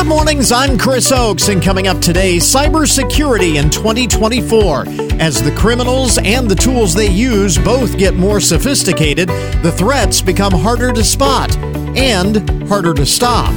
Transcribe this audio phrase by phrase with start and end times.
[0.00, 4.84] Good mornings, I'm Chris Oakes, and coming up today, cybersecurity in 2024.
[5.20, 9.28] As the criminals and the tools they use both get more sophisticated,
[9.62, 11.54] the threats become harder to spot
[11.98, 13.52] and harder to stop.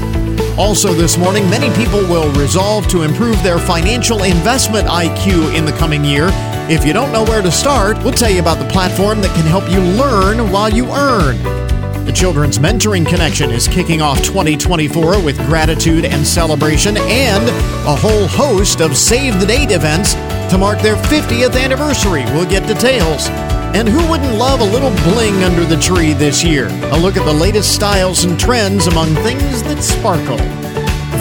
[0.60, 5.72] Also, this morning, many people will resolve to improve their financial investment IQ in the
[5.72, 6.28] coming year.
[6.70, 9.46] If you don't know where to start, we'll tell you about the platform that can
[9.46, 11.63] help you learn while you earn.
[12.06, 17.48] The Children's Mentoring Connection is kicking off 2024 with gratitude and celebration and
[17.88, 20.14] a whole host of save the date events
[20.52, 22.26] to mark their 50th anniversary.
[22.26, 23.28] We'll get details.
[23.74, 26.68] And who wouldn't love a little bling under the tree this year?
[26.92, 30.38] A look at the latest styles and trends among things that sparkle.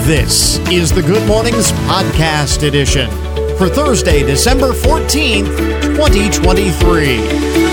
[0.05, 3.09] This is the Good Mornings Podcast Edition
[3.57, 5.55] for Thursday, December 14th,
[5.95, 7.72] 2023.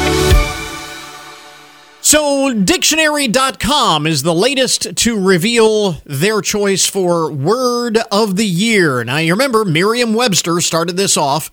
[2.10, 9.05] So, dictionary.com is the latest to reveal their choice for word of the year.
[9.05, 11.52] Now, you remember Merriam Webster started this off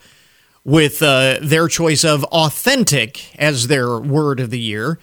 [0.65, 4.97] with uh, their choice of authentic as their word of the year.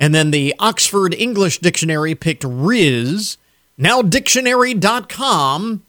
[0.00, 3.36] And then the Oxford English Dictionary picked Rizz.
[3.78, 5.84] Now, dictionary.com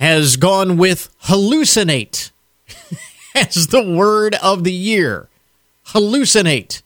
[0.00, 2.32] has gone with hallucinate
[3.36, 5.28] as the word of the year.
[5.90, 6.82] Hallucinate.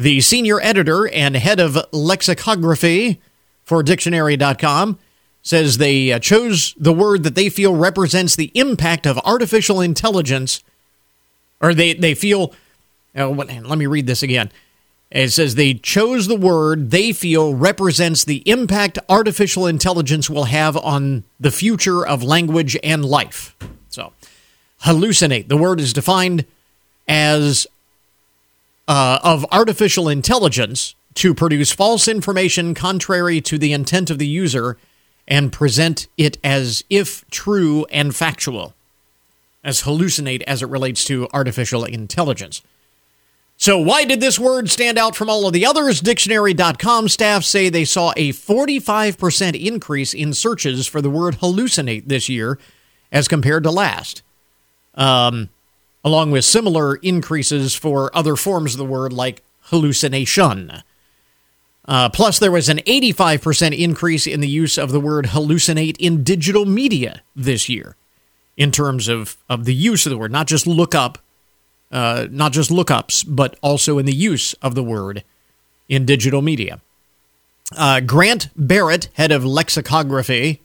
[0.00, 3.20] The senior editor and head of lexicography
[3.64, 4.98] for dictionary.com
[5.42, 10.64] says they uh, chose the word that they feel represents the impact of artificial intelligence,
[11.60, 12.54] or they, they feel.
[13.14, 14.50] Uh, let me read this again.
[15.10, 20.78] It says they chose the word they feel represents the impact artificial intelligence will have
[20.78, 23.54] on the future of language and life.
[23.90, 24.14] So,
[24.84, 25.48] hallucinate.
[25.48, 26.46] The word is defined
[27.06, 27.66] as
[28.90, 34.76] uh, of artificial intelligence to produce false information contrary to the intent of the user
[35.28, 38.74] and present it as if true and factual,
[39.62, 42.62] as hallucinate as it relates to artificial intelligence.
[43.56, 46.00] So, why did this word stand out from all of the others?
[46.00, 52.28] Dictionary.com staff say they saw a 45% increase in searches for the word hallucinate this
[52.28, 52.58] year
[53.12, 54.22] as compared to last.
[54.96, 55.48] Um,
[56.04, 60.82] along with similar increases for other forms of the word like hallucination.
[61.86, 66.22] Uh, plus, there was an 85% increase in the use of the word hallucinate in
[66.22, 67.96] digital media this year,
[68.56, 71.18] in terms of, of the use of the word, not just look up,
[71.90, 75.24] uh, not just lookups, but also in the use of the word
[75.88, 76.80] in digital media.
[77.76, 80.60] Uh, Grant Barrett, head of lexicography,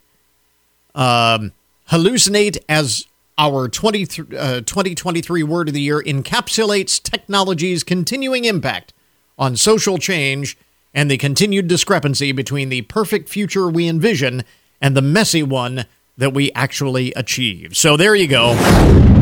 [0.94, 1.52] um,
[1.90, 3.06] hallucinate as
[3.38, 4.04] our 20,
[4.38, 8.94] uh, 2023 word of the year encapsulates technology's continuing impact
[9.38, 10.58] on social change
[10.94, 14.44] and the continued discrepancy between the perfect future we envision
[14.82, 15.86] and the messy one
[16.18, 17.76] that we actually achieve.
[17.76, 18.56] So there you go.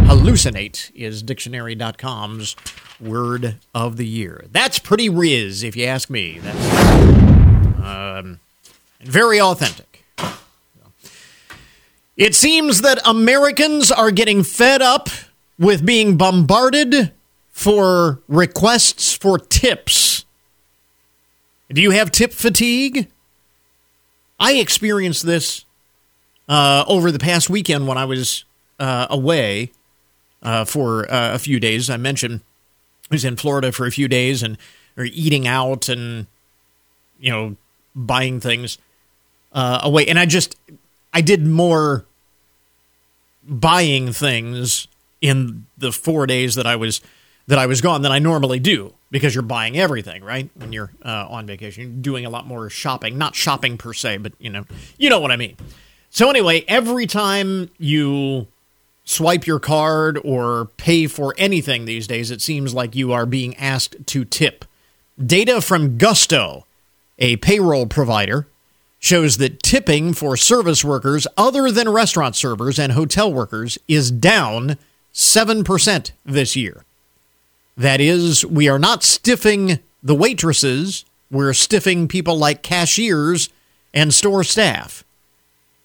[0.06, 2.56] Hallucinate is dictionary.com's
[3.00, 4.46] word of the year.
[4.52, 6.40] That's pretty rizz, if you ask me.
[6.40, 8.40] That's um,
[9.02, 9.93] very authentic.
[12.16, 15.10] It seems that Americans are getting fed up
[15.58, 17.12] with being bombarded
[17.52, 20.26] for requests for tips.
[21.72, 23.08] Do you have tip fatigue?
[24.40, 25.66] I experienced this
[26.48, 28.46] uh, over the past weekend when I was
[28.80, 29.72] uh, away
[30.44, 31.90] uh, for uh, a few days.
[31.90, 32.42] I mentioned
[33.10, 34.58] I was in Florida for a few days and
[34.98, 36.28] or eating out and
[37.20, 37.56] you know
[37.96, 38.78] buying things
[39.54, 40.56] uh, away, and I just
[41.14, 42.06] I did more
[43.48, 44.88] buying things
[45.22, 47.02] in the four days that I was
[47.48, 50.50] that I was gone than I normally do because you're buying everything, right?
[50.56, 53.18] When you're uh, on vacation, you're doing a lot more shopping.
[53.18, 54.66] Not shopping per se, but you know,
[54.98, 55.58] you know what I mean.
[56.10, 58.48] So anyway, every time you
[59.04, 63.56] swipe your card or pay for anything these days, it seems like you are being
[63.58, 64.66] asked to tip.
[65.24, 66.66] Data from Gusto,
[67.20, 68.48] a payroll provider,
[69.04, 74.78] shows that tipping for service workers other than restaurant servers and hotel workers is down
[75.14, 76.86] 7% this year.
[77.76, 83.50] That is, we are not stiffing the waitresses, we're stiffing people like cashiers
[83.94, 85.04] and store staff.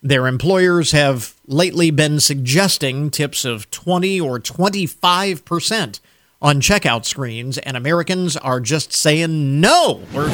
[0.00, 5.98] Their employers have lately been suggesting tips of 20 or 25%
[6.40, 10.28] on checkout screens, and Americans are just saying, no, we're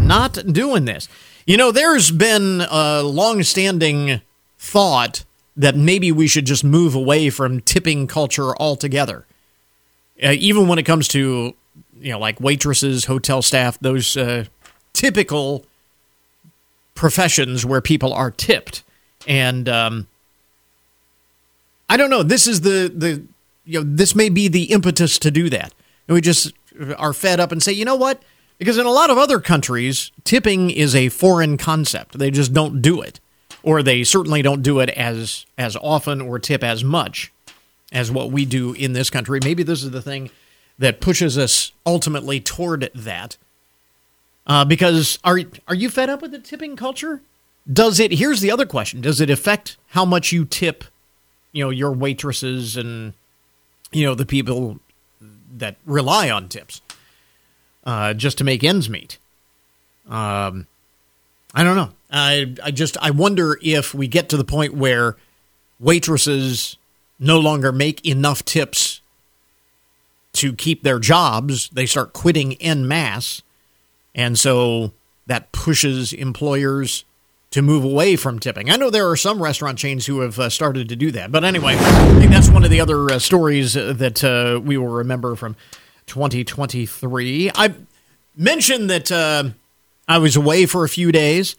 [0.00, 1.08] not doing this.
[1.50, 4.20] You know, there's been a long-standing
[4.56, 5.24] thought
[5.56, 9.26] that maybe we should just move away from tipping culture altogether.
[10.22, 11.56] Uh, even when it comes to,
[12.00, 14.44] you know, like waitresses, hotel staff, those uh,
[14.92, 15.64] typical
[16.94, 18.84] professions where people are tipped.
[19.26, 20.06] And um,
[21.88, 22.22] I don't know.
[22.22, 23.24] This is the the
[23.64, 25.74] you know this may be the impetus to do that.
[26.06, 26.52] And we just
[26.96, 28.22] are fed up and say, you know what?
[28.60, 32.18] Because in a lot of other countries, tipping is a foreign concept.
[32.18, 33.18] They just don't do it,
[33.62, 37.32] or they certainly don't do it as as often or tip as much
[37.90, 39.40] as what we do in this country.
[39.42, 40.28] Maybe this is the thing
[40.78, 43.38] that pushes us ultimately toward that.
[44.46, 47.22] Uh, because are are you fed up with the tipping culture?
[47.72, 48.12] Does it?
[48.12, 50.84] Here's the other question: Does it affect how much you tip?
[51.52, 53.14] You know your waitresses and
[53.90, 54.80] you know the people
[55.56, 56.82] that rely on tips
[57.84, 59.18] uh, just to make ends meet.
[60.08, 60.66] Um,
[61.54, 61.90] I don't know.
[62.10, 65.16] I I just I wonder if we get to the point where
[65.78, 66.76] waitresses
[67.18, 69.00] no longer make enough tips
[70.32, 73.42] to keep their jobs, they start quitting en masse.
[74.14, 74.92] And so
[75.26, 77.04] that pushes employers
[77.50, 78.70] to move away from tipping.
[78.70, 81.32] I know there are some restaurant chains who have uh, started to do that.
[81.32, 84.88] But anyway, I think that's one of the other uh, stories that uh, we will
[84.88, 85.56] remember from
[86.10, 87.52] 2023.
[87.54, 87.72] I
[88.36, 89.44] mentioned that uh,
[90.08, 91.54] I was away for a few days.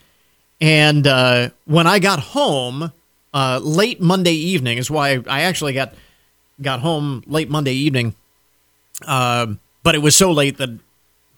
[0.59, 2.91] And uh, when I got home,
[3.33, 5.93] uh, late Monday evening is why I actually got
[6.61, 8.13] got home late Monday evening.
[9.07, 9.53] Uh,
[9.83, 10.69] but it was so late that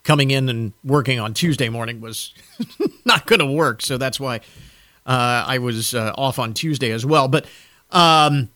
[0.04, 2.34] coming in and working on Tuesday morning was
[3.06, 3.82] not going to work.
[3.84, 4.38] So that's why
[5.06, 7.28] uh, I was uh, off on Tuesday as well.
[7.28, 7.46] But
[7.92, 8.50] um,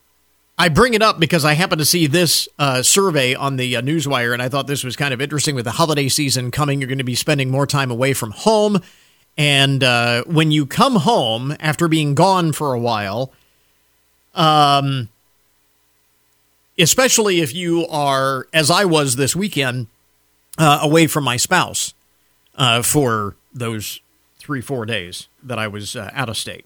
[0.58, 3.82] I bring it up because I happen to see this uh, survey on the uh,
[3.82, 5.54] Newswire, and I thought this was kind of interesting.
[5.54, 8.82] With the holiday season coming, you're going to be spending more time away from home.
[9.38, 13.32] And uh, when you come home after being gone for a while,
[14.34, 15.10] um,
[16.80, 19.86] especially if you are, as I was this weekend,
[20.58, 21.94] uh, away from my spouse
[22.56, 24.00] uh, for those
[24.40, 26.66] three, four days that I was uh, out of state.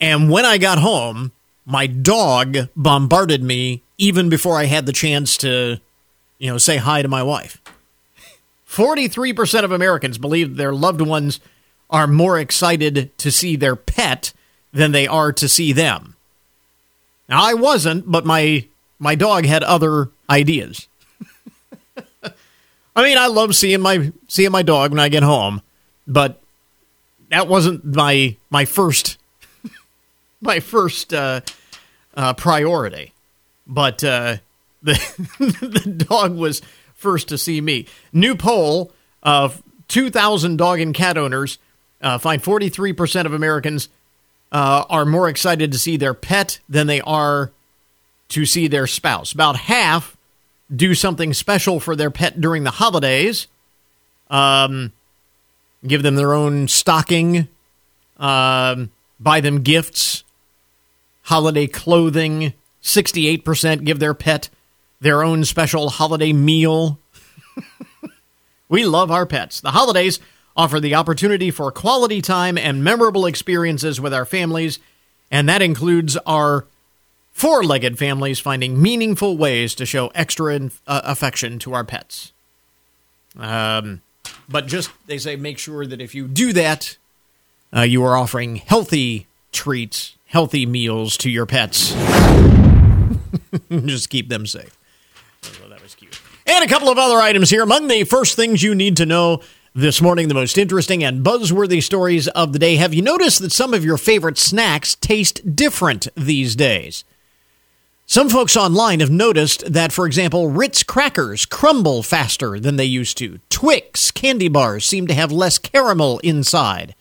[0.00, 1.32] And when I got home,
[1.68, 5.78] my dog bombarded me even before I had the chance to,
[6.38, 7.60] you know, say hi to my wife.
[8.66, 11.40] 43% of Americans believe their loved ones
[11.90, 14.32] are more excited to see their pet
[14.72, 16.16] than they are to see them.
[17.28, 18.66] Now I wasn't, but my
[18.98, 20.88] my dog had other ideas.
[22.96, 25.60] I mean, I love seeing my seeing my dog when I get home,
[26.06, 26.40] but
[27.30, 29.18] that wasn't my my first
[30.40, 31.42] my first uh,
[32.18, 33.14] uh, priority.
[33.66, 34.38] But uh,
[34.82, 34.94] the
[35.38, 36.60] the dog was
[36.94, 37.86] first to see me.
[38.12, 38.92] New poll
[39.22, 41.58] of 2,000 dog and cat owners
[42.02, 43.88] uh, find 43% of Americans
[44.52, 47.52] uh, are more excited to see their pet than they are
[48.30, 49.32] to see their spouse.
[49.32, 50.16] About half
[50.74, 53.46] do something special for their pet during the holidays,
[54.28, 54.92] um,
[55.86, 57.48] give them their own stocking,
[58.18, 60.24] um, buy them gifts,
[61.28, 62.54] holiday clothing.
[62.82, 64.48] 68% give their pet
[65.00, 66.98] their own special holiday meal.
[68.68, 69.60] we love our pets.
[69.60, 70.18] The holidays
[70.56, 74.78] offer the opportunity for quality time and memorable experiences with our families,
[75.30, 76.66] and that includes our
[77.30, 82.32] four legged families finding meaningful ways to show extra uh, affection to our pets.
[83.38, 84.00] Um,
[84.48, 86.96] but just, they say, make sure that if you do that,
[87.74, 91.92] uh, you are offering healthy treats, healthy meals to your pets.
[93.70, 94.78] just keep them safe.
[95.64, 96.20] Oh, that was cute.
[96.46, 97.62] And a couple of other items here.
[97.62, 99.40] Among the first things you need to know
[99.74, 102.76] this morning, the most interesting and buzzworthy stories of the day.
[102.76, 107.04] Have you noticed that some of your favorite snacks taste different these days?
[108.06, 113.18] Some folks online have noticed that, for example, Ritz crackers crumble faster than they used
[113.18, 113.38] to.
[113.50, 116.94] Twix candy bars seem to have less caramel inside.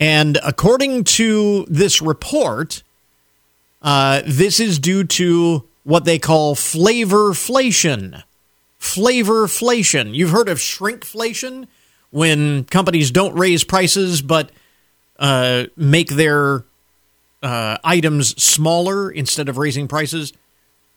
[0.00, 2.82] And according to this report,
[3.82, 8.22] uh, this is due to what they call flavorflation
[8.80, 10.14] flavorflation.
[10.14, 11.68] You've heard of shrinkflation
[12.10, 14.50] when companies don't raise prices but
[15.18, 16.64] uh, make their
[17.42, 20.32] uh, items smaller instead of raising prices,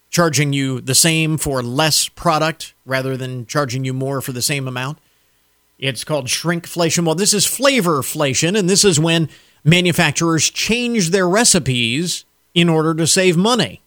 [0.10, 4.68] charging you the same for less product rather than charging you more for the same
[4.68, 4.98] amount.
[5.80, 7.06] It's called shrinkflation.
[7.06, 9.30] Well, this is flavorflation, and this is when
[9.64, 13.82] manufacturers change their recipes in order to save money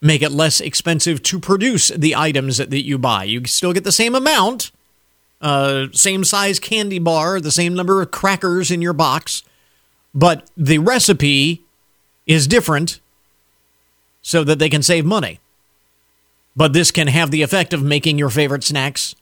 [0.00, 3.24] make it less expensive to produce the items that, you buy.
[3.24, 4.70] You still get the same amount,
[5.40, 9.42] uh, same size candy bar, the same number of crackers in your box,
[10.14, 11.62] but the recipe
[12.26, 13.00] is different
[14.22, 15.40] so that they can save money.
[16.54, 19.14] But this can have the effect of making your favorite snacks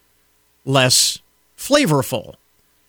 [0.64, 1.18] less
[1.66, 2.34] flavorful.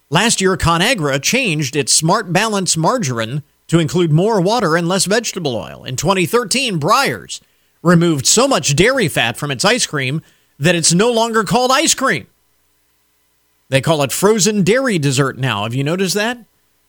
[0.09, 5.55] Last year, ConAgra changed its Smart Balance margarine to include more water and less vegetable
[5.55, 5.83] oil.
[5.83, 7.41] In 2013, Breyers
[7.81, 10.21] removed so much dairy fat from its ice cream
[10.59, 12.27] that it's no longer called ice cream.
[13.69, 15.63] They call it frozen dairy dessert now.
[15.63, 16.37] Have you noticed that?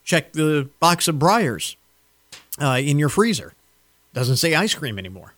[0.05, 1.77] Check the box of Breyers
[2.61, 3.55] uh, in your freezer.
[4.13, 5.36] Doesn't say ice cream anymore.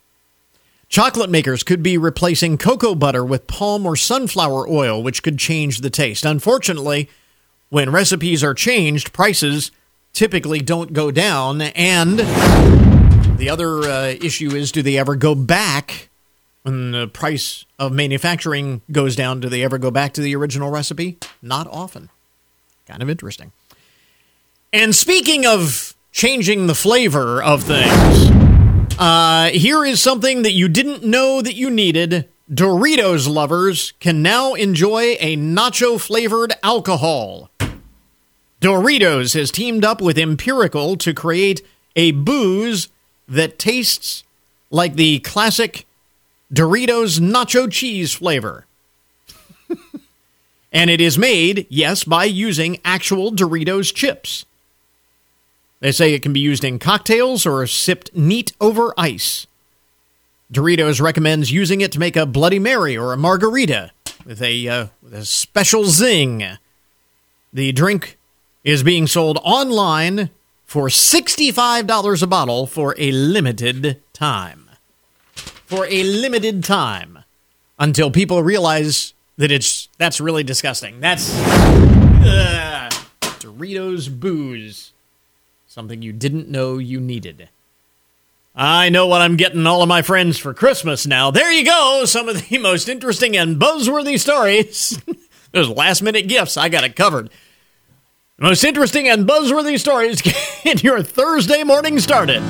[0.89, 5.79] Chocolate makers could be replacing cocoa butter with palm or sunflower oil, which could change
[5.79, 6.25] the taste.
[6.25, 7.11] Unfortunately,
[7.69, 9.71] when recipes are changed, prices
[10.15, 11.61] typically don't go down.
[11.61, 12.21] And
[13.39, 16.09] the other uh, issue is do they ever go back
[16.63, 19.41] when the price of manufacturing goes down?
[19.41, 21.19] Do they ever go back to the original recipe?
[21.43, 22.09] Not often.
[22.87, 23.53] Kind of interesting.
[24.73, 28.48] And speaking of changing the flavor of things,
[28.99, 32.29] uh, here is something that you didn't know that you needed.
[32.53, 37.51] Doritos lovers can now enjoy a nacho flavored alcohol.
[38.61, 41.65] Doritos has teamed up with Empirical to create
[41.95, 42.89] a booze
[43.29, 44.25] that tastes
[44.71, 45.87] like the classic
[46.53, 48.67] Doritos nacho cheese flavor.
[50.73, 54.45] and it is made, yes, by using actual Doritos chips.
[55.81, 59.47] They say it can be used in cocktails or sipped neat over ice.
[60.53, 63.93] Doritos recommends using it to make a Bloody Mary or a margarita
[64.25, 66.45] with a, uh, with a special zing.
[67.53, 68.19] The drink
[68.65, 70.31] is being sold online
[70.65, 74.69] for $65 a bottle for a limited time.
[75.35, 77.25] For a limited time.
[77.79, 81.01] Until people realize that it's that's really disgusting.
[81.01, 81.33] That's
[83.41, 84.93] Doritos booze.
[85.71, 87.51] Something you didn't know you needed.
[88.55, 91.31] I know what I'm getting all of my friends for Christmas now.
[91.31, 92.07] There you go.
[92.07, 94.99] Some of the most interesting and buzzworthy stories.
[95.53, 96.57] Those last minute gifts.
[96.57, 97.29] I got it covered.
[98.39, 100.23] The most interesting and buzzworthy stories
[100.65, 102.41] get your Thursday morning started.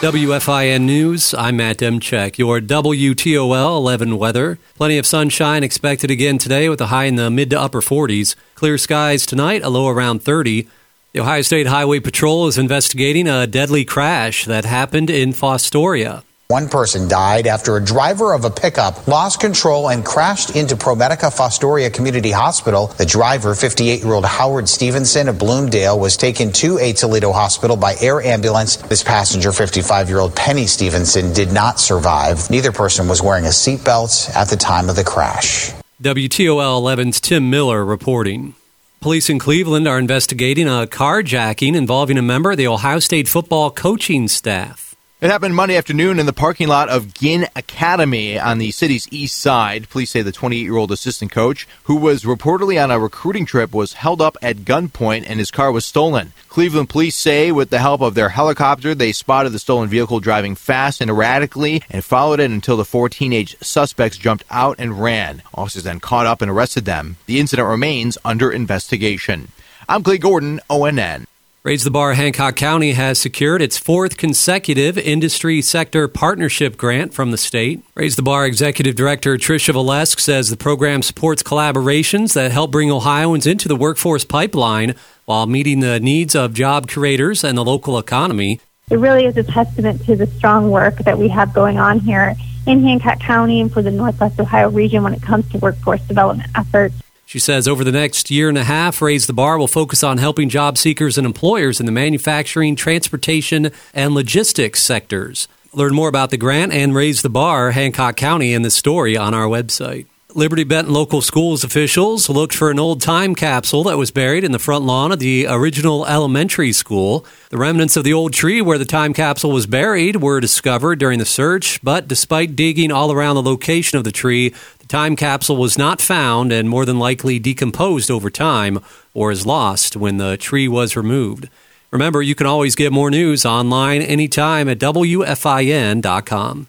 [0.00, 2.36] WFIN News, I'm Matt Demchek.
[2.36, 4.58] Your WTOL 11 weather.
[4.74, 8.34] Plenty of sunshine expected again today with a high in the mid to upper 40s.
[8.56, 10.66] Clear skies tonight, a low around 30.
[11.14, 16.22] The Ohio State Highway Patrol is investigating a deadly crash that happened in Fostoria.
[16.48, 21.30] One person died after a driver of a pickup lost control and crashed into ProMedica
[21.30, 22.86] Fostoria Community Hospital.
[22.96, 27.76] The driver, 58 year old Howard Stevenson of Bloomdale, was taken to a Toledo hospital
[27.76, 28.76] by air ambulance.
[28.76, 32.48] This passenger, 55 year old Penny Stevenson, did not survive.
[32.48, 35.72] Neither person was wearing a seatbelt at the time of the crash.
[36.00, 38.54] WTOL 11's Tim Miller reporting.
[39.02, 43.72] Police in Cleveland are investigating a carjacking involving a member of the Ohio State football
[43.72, 44.91] coaching staff.
[45.22, 49.38] It happened Monday afternoon in the parking lot of Ginn Academy on the city's east
[49.38, 49.88] side.
[49.88, 53.72] Police say the 28 year old assistant coach, who was reportedly on a recruiting trip,
[53.72, 56.32] was held up at gunpoint and his car was stolen.
[56.48, 60.56] Cleveland police say, with the help of their helicopter, they spotted the stolen vehicle driving
[60.56, 65.40] fast and erratically and followed it until the four teenage suspects jumped out and ran.
[65.54, 67.14] Officers then caught up and arrested them.
[67.26, 69.52] The incident remains under investigation.
[69.88, 71.26] I'm Clay Gordon, ONN.
[71.64, 77.30] Raise the Bar Hancock County has secured its fourth consecutive industry sector partnership grant from
[77.30, 77.84] the state.
[77.94, 82.90] Raise the Bar Executive Director Tricia Valesque says the program supports collaborations that help bring
[82.90, 87.96] Ohioans into the workforce pipeline while meeting the needs of job creators and the local
[87.96, 88.58] economy.
[88.90, 92.34] It really is a testament to the strong work that we have going on here
[92.66, 96.50] in Hancock County and for the Northwest Ohio region when it comes to workforce development
[96.56, 96.96] efforts.
[97.32, 100.18] She says over the next year and a half, Raise the Bar will focus on
[100.18, 105.48] helping job seekers and employers in the manufacturing, transportation, and logistics sectors.
[105.72, 109.32] Learn more about the grant and Raise the Bar, Hancock County, in this story on
[109.32, 110.04] our website.
[110.34, 114.52] Liberty Benton local schools officials looked for an old time capsule that was buried in
[114.52, 117.26] the front lawn of the original elementary school.
[117.50, 121.18] The remnants of the old tree where the time capsule was buried were discovered during
[121.18, 125.56] the search, but despite digging all around the location of the tree, the time capsule
[125.56, 128.78] was not found and more than likely decomposed over time
[129.14, 131.48] or is lost when the tree was removed.
[131.90, 136.66] Remember, you can always get more news online anytime at WFIN.com.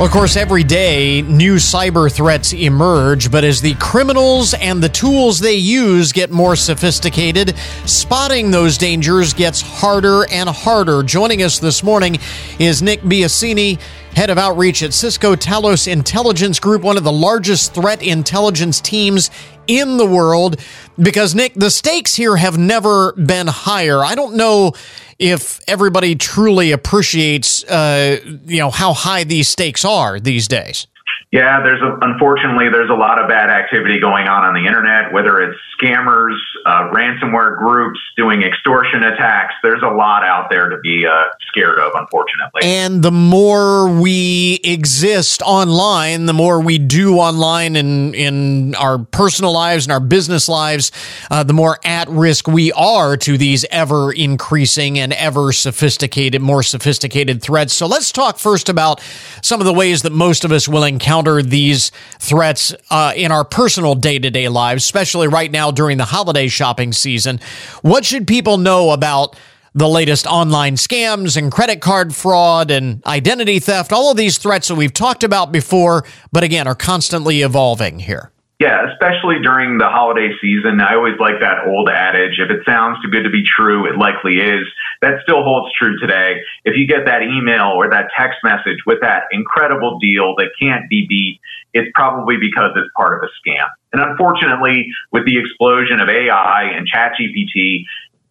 [0.00, 4.88] Well, of course, every day new cyber threats emerge, but as the criminals and the
[4.88, 7.54] tools they use get more sophisticated,
[7.84, 11.02] spotting those dangers gets harder and harder.
[11.02, 12.16] Joining us this morning
[12.58, 13.78] is Nick Biasini,
[14.14, 19.30] head of outreach at Cisco Talos Intelligence Group, one of the largest threat intelligence teams
[19.66, 20.60] in the world.
[20.98, 24.04] Because, Nick, the stakes here have never been higher.
[24.04, 24.72] I don't know
[25.18, 30.86] if everybody truly appreciates, uh, you know, how high these stakes are these days.
[31.32, 35.12] Yeah, there's a, unfortunately there's a lot of bad activity going on on the internet.
[35.12, 36.34] Whether it's scammers,
[36.66, 41.78] uh, ransomware groups doing extortion attacks, there's a lot out there to be uh, scared
[41.78, 41.92] of.
[41.94, 48.98] Unfortunately, and the more we exist online, the more we do online in in our
[48.98, 50.90] personal lives and our business lives,
[51.30, 56.64] uh, the more at risk we are to these ever increasing and ever sophisticated, more
[56.64, 57.72] sophisticated threats.
[57.72, 59.00] So let's talk first about
[59.42, 63.44] some of the ways that most of us will encounter these threats uh, in our
[63.44, 67.40] personal day to day lives, especially right now during the holiday shopping season.
[67.82, 69.36] What should people know about?
[69.72, 74.66] the latest online scams and credit card fraud and identity theft, all of these threats
[74.66, 78.32] that we've talked about before, but again, are constantly evolving here.
[78.60, 80.82] Yeah, especially during the holiday season.
[80.82, 83.96] I always like that old adage if it sounds too good to be true, it
[83.96, 84.68] likely is
[85.00, 86.42] that still holds true today.
[86.66, 90.90] If you get that email or that text message with that incredible deal that can't
[90.90, 91.40] be beat,
[91.72, 93.64] it's probably because it's part of a scam.
[93.94, 97.86] And unfortunately, with the explosion of AI and ChatGPT,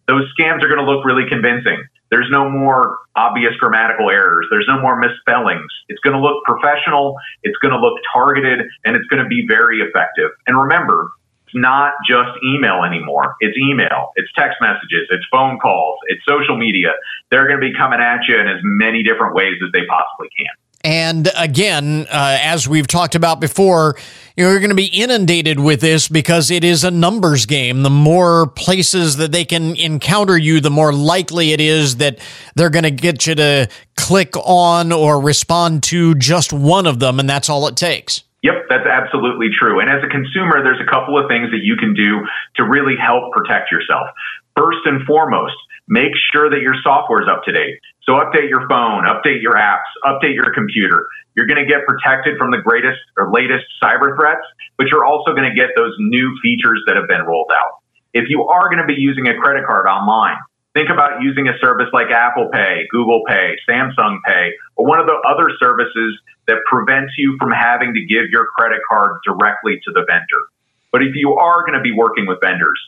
[0.06, 1.82] those scams are going to look really convincing.
[2.10, 4.46] There's no more obvious grammatical errors.
[4.50, 5.70] There's no more misspellings.
[5.88, 7.16] It's going to look professional.
[7.42, 10.30] It's going to look targeted and it's going to be very effective.
[10.46, 11.12] And remember,
[11.46, 13.34] it's not just email anymore.
[13.40, 16.90] It's email, it's text messages, it's phone calls, it's social media.
[17.30, 20.28] They're going to be coming at you in as many different ways as they possibly
[20.36, 20.54] can.
[20.82, 23.96] And again, uh, as we've talked about before,
[24.36, 27.82] you're going to be inundated with this because it is a numbers game.
[27.82, 32.18] The more places that they can encounter you, the more likely it is that
[32.54, 37.20] they're going to get you to click on or respond to just one of them,
[37.20, 38.22] and that's all it takes.
[38.42, 39.80] Yep, that's absolutely true.
[39.80, 42.24] And as a consumer, there's a couple of things that you can do
[42.56, 44.08] to really help protect yourself.
[44.56, 45.56] First and foremost,
[45.88, 47.78] make sure that your software is up to date.
[48.04, 51.06] So update your phone, update your apps, update your computer.
[51.40, 54.44] You're going to get protected from the greatest or latest cyber threats,
[54.76, 57.80] but you're also going to get those new features that have been rolled out.
[58.12, 60.36] If you are going to be using a credit card online,
[60.74, 65.06] think about using a service like Apple Pay, Google Pay, Samsung Pay, or one of
[65.06, 69.92] the other services that prevents you from having to give your credit card directly to
[69.92, 70.44] the vendor.
[70.92, 72.78] But if you are going to be working with vendors,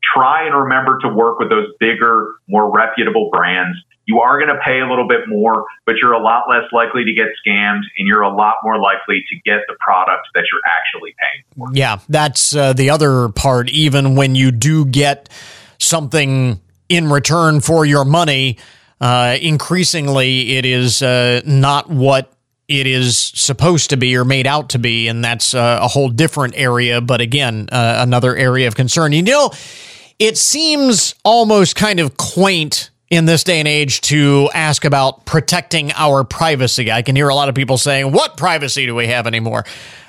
[0.00, 3.76] try and remember to work with those bigger, more reputable brands.
[4.06, 7.04] You are going to pay a little bit more, but you're a lot less likely
[7.04, 10.60] to get scammed and you're a lot more likely to get the product that you're
[10.66, 11.74] actually paying for.
[11.74, 13.70] Yeah, that's uh, the other part.
[13.70, 15.28] Even when you do get
[15.78, 18.58] something in return for your money,
[19.00, 22.30] uh, increasingly it is uh, not what
[22.68, 26.08] it is supposed to be or made out to be, and that's uh, a whole
[26.08, 27.00] different area.
[27.00, 29.12] But again, uh, another area of concern.
[29.12, 29.50] You know,
[30.18, 35.92] it seems almost kind of quaint in this day and age to ask about protecting
[35.92, 36.90] our privacy.
[36.90, 39.64] I can hear a lot of people saying, "What privacy do we have anymore?"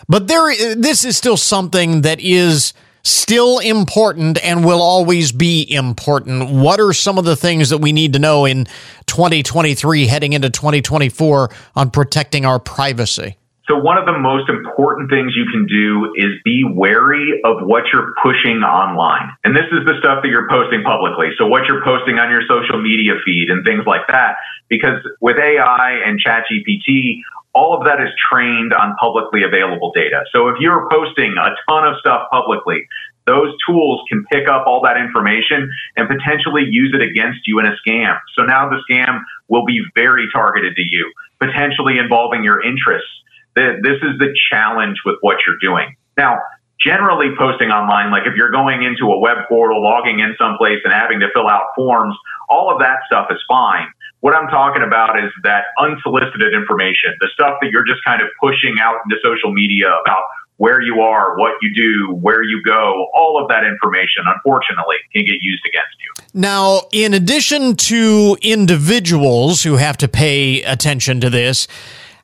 [0.08, 6.50] But there, this is still something that is still important and will always be important.
[6.50, 8.68] What are some of the things that we need to know in
[9.06, 13.38] 2023 heading into 2024 on protecting our privacy?
[13.68, 17.86] So one of the most important things you can do is be wary of what
[17.92, 19.34] you're pushing online.
[19.44, 21.34] And this is the stuff that you're posting publicly.
[21.38, 24.38] So what you're posting on your social media feed and things like that.
[24.70, 27.22] Because with AI and ChatGPT,
[27.56, 30.26] all of that is trained on publicly available data.
[30.32, 32.86] So if you're posting a ton of stuff publicly,
[33.26, 37.66] those tools can pick up all that information and potentially use it against you in
[37.66, 38.20] a scam.
[38.38, 43.10] So now the scam will be very targeted to you, potentially involving your interests.
[43.56, 45.96] This is the challenge with what you're doing.
[46.18, 46.40] Now,
[46.80, 50.94] generally posting online, like if you're going into a web portal, logging in someplace and
[50.94, 52.16] having to fill out forms,
[52.50, 53.88] all of that stuff is fine.
[54.20, 58.28] What I'm talking about is that unsolicited information, the stuff that you're just kind of
[58.42, 60.24] pushing out into social media about
[60.58, 65.26] where you are, what you do, where you go, all of that information, unfortunately, can
[65.26, 66.24] get used against you.
[66.34, 71.68] Now, in addition to individuals who have to pay attention to this,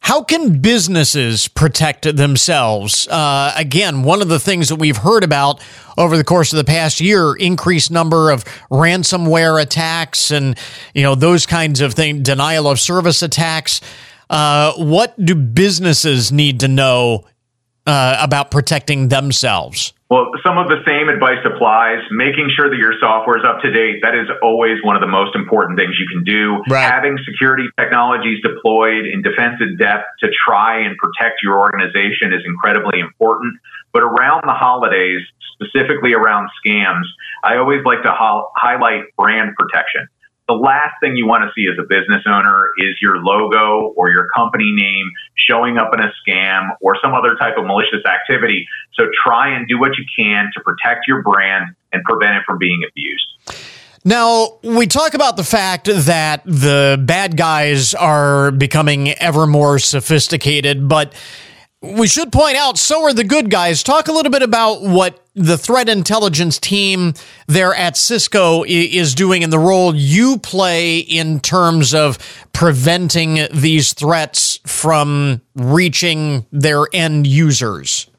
[0.01, 3.07] how can businesses protect themselves?
[3.07, 5.63] Uh, again, one of the things that we've heard about
[5.95, 10.57] over the course of the past year, increased number of ransomware attacks and
[10.95, 13.79] you know those kinds of things, denial of service attacks.
[14.27, 17.25] Uh, what do businesses need to know
[17.85, 19.93] uh, about protecting themselves?
[20.11, 22.03] Well, some of the same advice applies.
[22.11, 25.07] Making sure that your software is up to date, that is always one of the
[25.07, 26.59] most important things you can do.
[26.67, 26.83] Right.
[26.83, 32.99] Having security technologies deployed in defensive depth to try and protect your organization is incredibly
[32.99, 33.55] important.
[33.95, 35.23] But around the holidays,
[35.55, 37.07] specifically around scams,
[37.47, 40.11] I always like to ho- highlight brand protection.
[40.51, 44.11] The last thing you want to see as a business owner is your logo or
[44.11, 48.67] your company name showing up in a scam or some other type of malicious activity.
[48.93, 52.57] So try and do what you can to protect your brand and prevent it from
[52.57, 53.63] being abused.
[54.03, 60.89] Now, we talk about the fact that the bad guys are becoming ever more sophisticated,
[60.89, 61.13] but
[61.81, 63.81] we should point out so are the good guys.
[63.81, 67.13] Talk a little bit about what the threat intelligence team
[67.47, 72.19] there at Cisco is doing and the role you play in terms of
[72.53, 78.10] preventing these threats from reaching their end users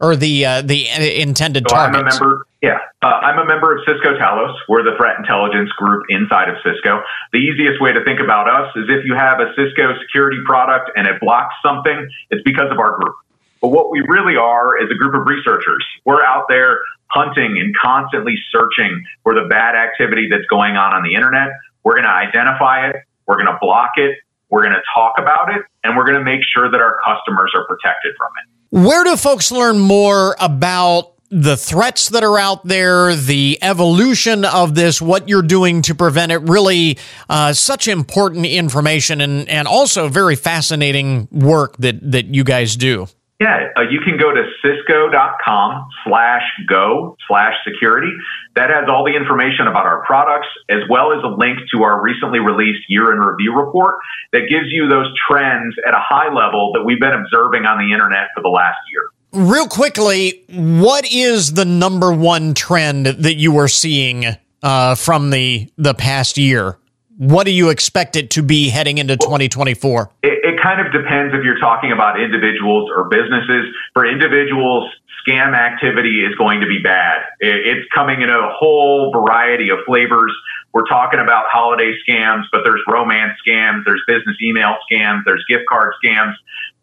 [0.00, 0.88] or the uh, the
[1.20, 1.98] intended so targets.
[1.98, 2.46] I'm a member.
[2.62, 4.54] Yeah, uh, I'm a member of Cisco Talos.
[4.68, 7.02] We're the threat intelligence group inside of Cisco.
[7.32, 10.90] The easiest way to think about us is if you have a Cisco security product
[10.96, 13.14] and it blocks something, it's because of our group.
[13.60, 15.84] But what we really are is a group of researchers.
[16.04, 21.02] We're out there hunting and constantly searching for the bad activity that's going on on
[21.02, 21.50] the internet.
[21.84, 22.96] We're going to identify it.
[23.26, 24.18] We're going to block it.
[24.50, 27.50] We're going to talk about it, and we're going to make sure that our customers
[27.54, 28.55] are protected from it.
[28.70, 34.74] Where do folks learn more about the threats that are out there, the evolution of
[34.74, 36.38] this, what you're doing to prevent it?
[36.38, 36.98] Really,
[37.28, 43.08] uh, such important information and, and also very fascinating work that, that you guys do.
[43.38, 48.10] Yeah, uh, you can go to cisco.com slash go slash security.
[48.54, 52.00] That has all the information about our products, as well as a link to our
[52.02, 53.96] recently released year in review report
[54.32, 57.92] that gives you those trends at a high level that we've been observing on the
[57.92, 59.04] internet for the last year.
[59.32, 64.24] Real quickly, what is the number one trend that you are seeing
[64.62, 66.78] uh, from the the past year?
[67.18, 70.10] What do you expect it to be heading into 2024?
[70.22, 70.35] It, it
[70.66, 73.70] kind of depends if you're talking about individuals or businesses.
[73.94, 74.90] For individuals,
[75.22, 77.22] scam activity is going to be bad.
[77.38, 80.34] It's coming in a whole variety of flavors.
[80.74, 85.64] We're talking about holiday scams, but there's romance scams, there's business email scams, there's gift
[85.68, 86.34] card scams.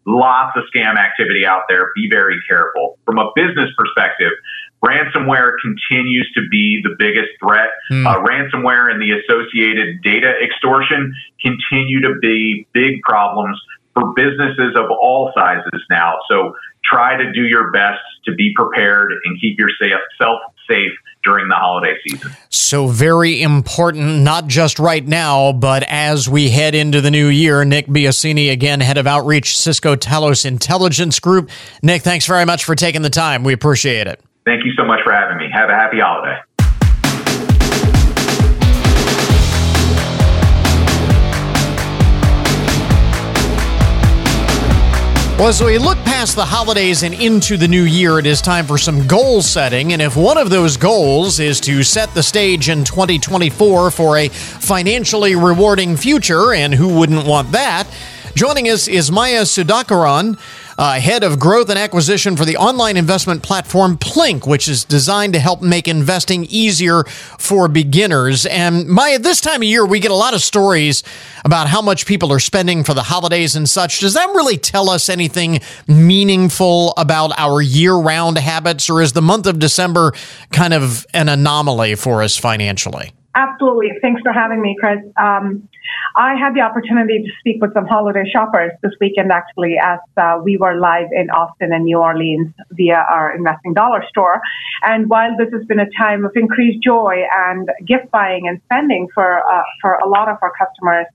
[0.06, 1.90] Lots of scam activity out there.
[1.94, 2.98] Be very careful.
[3.06, 4.32] From a business perspective,
[4.84, 7.70] ransomware continues to be the biggest threat.
[7.90, 8.04] Mm.
[8.04, 13.58] Uh, ransomware and the associated data extortion continue to be big problems
[13.94, 16.14] for businesses of all sizes now.
[16.28, 16.54] So
[16.84, 20.92] try to do your best to be prepared and keep yourself safe
[21.24, 22.30] during the holiday season.
[22.50, 27.64] So, very important, not just right now, but as we head into the new year.
[27.64, 31.50] Nick Biasini, again, head of outreach, Cisco Talos Intelligence Group.
[31.82, 33.42] Nick, thanks very much for taking the time.
[33.42, 34.20] We appreciate it.
[34.44, 35.48] Thank you so much for having me.
[35.52, 36.38] Have a happy holiday.
[45.36, 48.66] Well, as we look past the holidays and into the new year, it is time
[48.66, 49.92] for some goal setting.
[49.92, 54.28] And if one of those goals is to set the stage in 2024 for a
[54.28, 57.88] financially rewarding future, and who wouldn't want that?
[58.36, 60.38] Joining us is Maya Sudhakaran
[60.78, 65.32] uh, head of growth and acquisition for the online investment platform Plynk, which is designed
[65.34, 68.46] to help make investing easier for beginners.
[68.46, 71.02] And Maya, this time of year, we get a lot of stories
[71.44, 74.00] about how much people are spending for the holidays and such.
[74.00, 79.22] Does that really tell us anything meaningful about our year round habits, or is the
[79.22, 80.12] month of December
[80.52, 83.12] kind of an anomaly for us financially?
[83.34, 83.90] Absolutely.
[84.00, 84.98] Thanks for having me, Chris.
[85.16, 85.68] Um,
[86.14, 90.38] I had the opportunity to speak with some holiday shoppers this weekend, actually, as uh,
[90.42, 94.40] we were live in Austin and New Orleans via our Investing Dollar store.
[94.82, 99.08] And while this has been a time of increased joy and gift buying and spending
[99.12, 101.06] for uh, for a lot of our customers,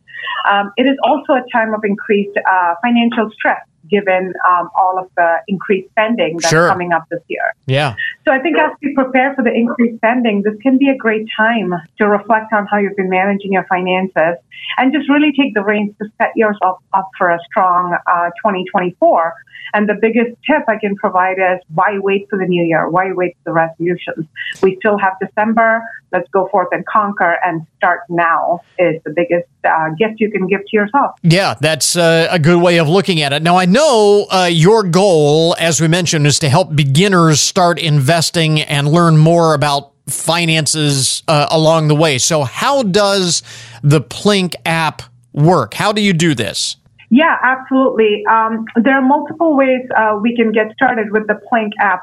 [0.50, 5.10] um, it is also a time of increased uh, financial stress given um, all of
[5.16, 6.68] the increased spending that's sure.
[6.68, 7.54] coming up this year.
[7.66, 7.96] Yeah.
[8.30, 11.26] So I think as we prepare for the increased spending, this can be a great
[11.36, 14.38] time to reflect on how you've been managing your finances
[14.78, 19.34] and just really take the reins to set yourself up for a strong uh, 2024.
[19.74, 22.90] And the biggest tip I can provide is why wait for the new year?
[22.90, 24.28] Why wait for the resolutions?
[24.62, 25.84] We still have December.
[26.12, 30.48] Let's go forth and conquer and start now is the biggest uh, gift you can
[30.48, 31.16] give to yourself.
[31.22, 33.44] Yeah, that's uh, a good way of looking at it.
[33.44, 38.19] Now, I know uh, your goal, as we mentioned, is to help beginners start investing
[38.62, 42.18] and learn more about finances uh, along the way.
[42.18, 43.44] So, how does
[43.84, 45.02] the Plynk app
[45.34, 45.74] work?
[45.74, 46.76] How do you do this?
[47.12, 48.24] Yeah, absolutely.
[48.30, 52.02] Um, there are multiple ways uh, we can get started with the Plynk app.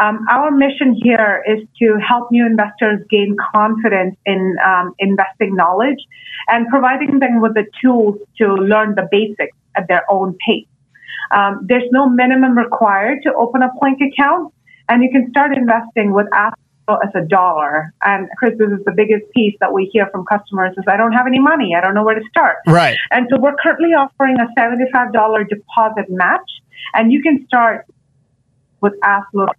[0.00, 5.98] Um, our mission here is to help new investors gain confidence in um, investing knowledge
[6.48, 10.66] and providing them with the tools to learn the basics at their own pace.
[11.30, 14.53] Um, there's no minimum required to open a Plynk account,
[14.88, 16.52] and you can start investing with as
[16.88, 17.92] little as a dollar.
[18.02, 21.12] And Chris, this is the biggest piece that we hear from customers is I don't
[21.12, 21.74] have any money.
[21.76, 22.56] I don't know where to start.
[22.66, 22.96] Right.
[23.10, 26.50] And so we're currently offering a $75 deposit match
[26.92, 27.86] and you can start
[28.80, 29.54] with as little.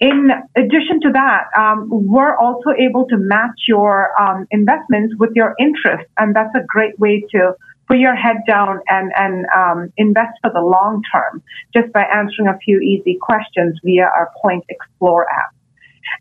[0.00, 5.54] In addition to that, um, we're also able to match your um, investments with your
[5.60, 7.52] interest, and that's a great way to
[7.90, 11.42] put your head down and, and um, invest for the long term
[11.74, 15.52] just by answering a few easy questions via our Plynk Explore app.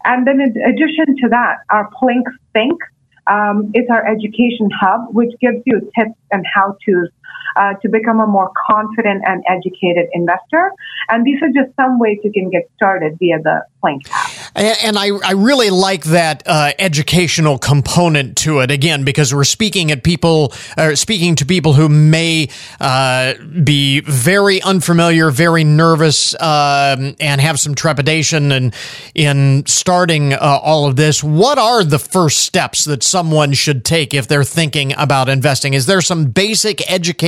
[0.03, 2.79] And then in addition to that, our Plynk Think
[3.27, 7.09] um, is our education hub, which gives you tips and how-tos
[7.55, 10.71] uh, to become a more confident and educated investor.
[11.09, 14.31] And these are just some ways you can get started via the Plynk app.
[14.55, 19.91] And, I, I really like that uh, educational component to it again because we're speaking
[19.91, 22.49] at people, uh, speaking to people who may
[22.81, 28.73] uh, be very unfamiliar, very nervous, um, and have some trepidation in
[29.15, 31.23] in starting uh, all of this.
[31.23, 35.73] What are the first steps that someone should take if they're thinking about investing?
[35.73, 37.18] Is there some basic education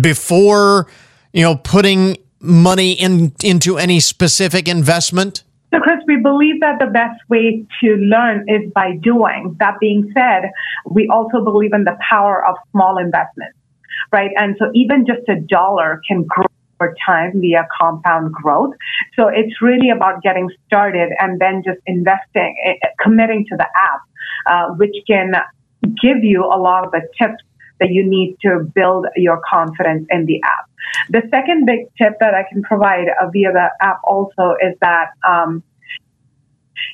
[0.00, 0.86] before
[1.32, 5.42] you know putting money in into any specific investment?
[5.72, 9.56] So, Chris, we believe that the best way to learn is by doing.
[9.58, 10.50] That being said,
[10.88, 13.58] we also believe in the power of small investments,
[14.12, 14.30] right?
[14.36, 16.46] And so even just a dollar can grow
[16.80, 18.74] over time via compound growth.
[19.16, 23.66] So it's really about getting started and then just investing, eh, eh, committing to the
[23.66, 24.00] app,
[24.46, 25.32] uh, which can
[26.00, 27.42] give you a lot of the tips
[27.80, 30.70] that you need to build your confidence in the app.
[31.10, 35.10] The second big tip that I can provide uh, via the app also is that
[35.26, 35.62] um,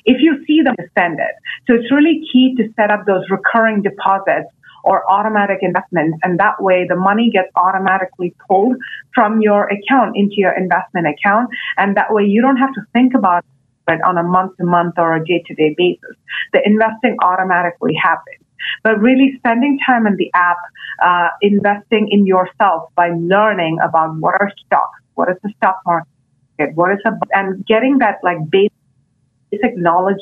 [0.05, 1.35] if you see them spend it,
[1.67, 4.49] so it's really key to set up those recurring deposits
[4.83, 8.75] or automatic investments, and that way the money gets automatically pulled
[9.15, 13.13] from your account into your investment account, and that way you don't have to think
[13.13, 13.45] about
[13.87, 16.15] it on a month to month or a day to day basis.
[16.51, 18.42] The investing automatically happens
[18.83, 20.57] but really spending time in the app,
[21.01, 26.75] uh, investing in yourself by learning about what are stocks, what is the stock market,
[26.75, 30.17] what is a, and getting that like basic knowledge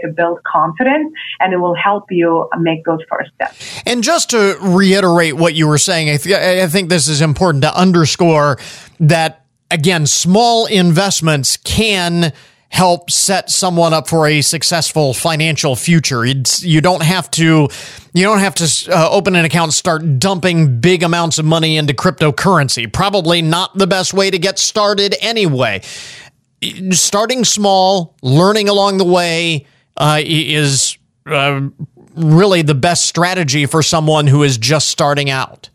[0.00, 3.82] to build confidence and it will help you make those first steps.
[3.86, 7.62] And just to reiterate what you were saying, I, th- I think this is important
[7.64, 8.58] to underscore
[9.00, 12.32] that again, small investments can
[12.72, 16.24] help set someone up for a successful financial future.
[16.24, 17.68] It's, you don't have to
[18.14, 21.76] you don't have to uh, open an account and start dumping big amounts of money
[21.76, 22.90] into cryptocurrency.
[22.90, 25.82] Probably not the best way to get started anyway.
[26.90, 31.60] Starting small, learning along the way uh, is uh,
[32.16, 35.68] really the best strategy for someone who is just starting out.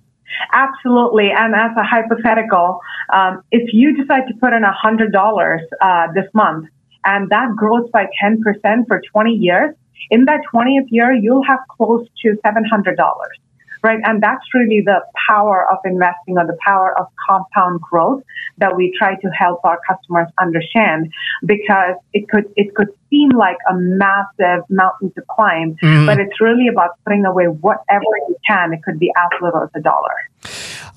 [0.52, 1.30] Absolutely.
[1.36, 2.80] And as a hypothetical,
[3.14, 6.70] um, if you decide to put in $100 uh, this month,
[7.06, 9.76] and that grows by 10% for 20 years,
[10.10, 12.96] in that 20th year, you'll have close to $700
[13.84, 14.00] right?
[14.04, 18.24] And that's really the power of investing or the power of compound growth
[18.58, 21.12] that we try to help our customers understand
[21.46, 26.06] because it could, it could seem like a massive mountain to climb, mm-hmm.
[26.06, 28.74] but it's really about putting away whatever you can.
[28.74, 30.16] It could be as little as a dollar.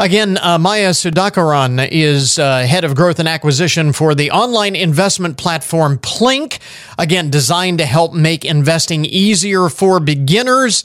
[0.01, 5.37] Again, uh, Maya Sudhakaran is uh, head of growth and acquisition for the online investment
[5.37, 6.59] platform Plynk.
[6.99, 10.85] Again, designed to help make investing easier for beginners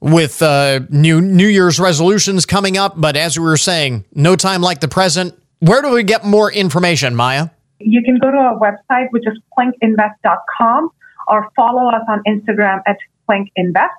[0.00, 2.94] with uh, new New Year's resolutions coming up.
[2.96, 5.40] But as we were saying, no time like the present.
[5.60, 7.50] Where do we get more information, Maya?
[7.78, 10.90] You can go to our website, which is plynkinvest.com,
[11.28, 12.96] or follow us on Instagram at
[13.30, 13.90] plynkinvest.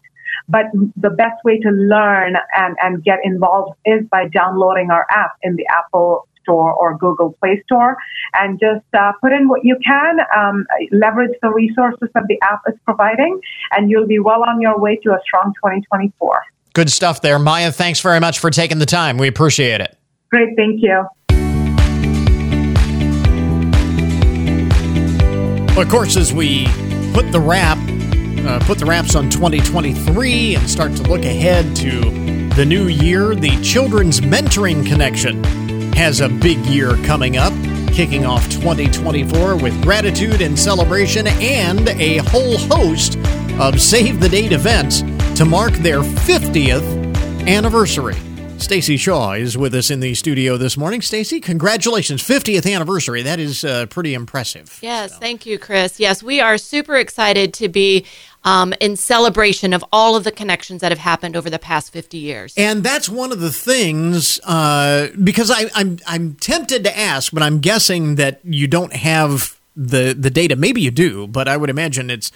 [0.49, 5.37] But the best way to learn and, and get involved is by downloading our app
[5.41, 7.97] in the Apple Store or Google Play Store
[8.33, 12.61] and just uh, put in what you can, um, leverage the resources that the app
[12.67, 13.39] is providing,
[13.71, 16.43] and you'll be well on your way to a strong 2024.
[16.73, 17.39] Good stuff there.
[17.39, 19.17] Maya, thanks very much for taking the time.
[19.17, 19.97] We appreciate it.
[20.29, 20.49] Great.
[20.57, 21.05] Thank you.
[25.75, 26.65] Of course, as we
[27.13, 27.77] put the wrap,
[28.45, 32.01] uh, put the wraps on 2023 and start to look ahead to
[32.55, 35.43] the new year, the Children's Mentoring Connection
[35.93, 37.53] has a big year coming up,
[37.91, 43.17] kicking off 2024 with gratitude and celebration and a whole host
[43.59, 45.01] of Save the Date events
[45.37, 48.15] to mark their 50th anniversary.
[48.63, 51.01] Stacy Shaw is with us in the studio this morning.
[51.01, 52.23] Stacy, congratulations.
[52.23, 53.21] 50th anniversary.
[53.21, 54.79] That is uh, pretty impressive.
[54.81, 55.19] Yes, so.
[55.19, 55.99] thank you, Chris.
[55.99, 58.05] Yes, we are super excited to be
[58.45, 62.17] um, in celebration of all of the connections that have happened over the past 50
[62.17, 62.53] years.
[62.55, 67.43] And that's one of the things, uh, because I, I'm, I'm tempted to ask, but
[67.43, 70.55] I'm guessing that you don't have the the data.
[70.55, 72.31] Maybe you do, but I would imagine it's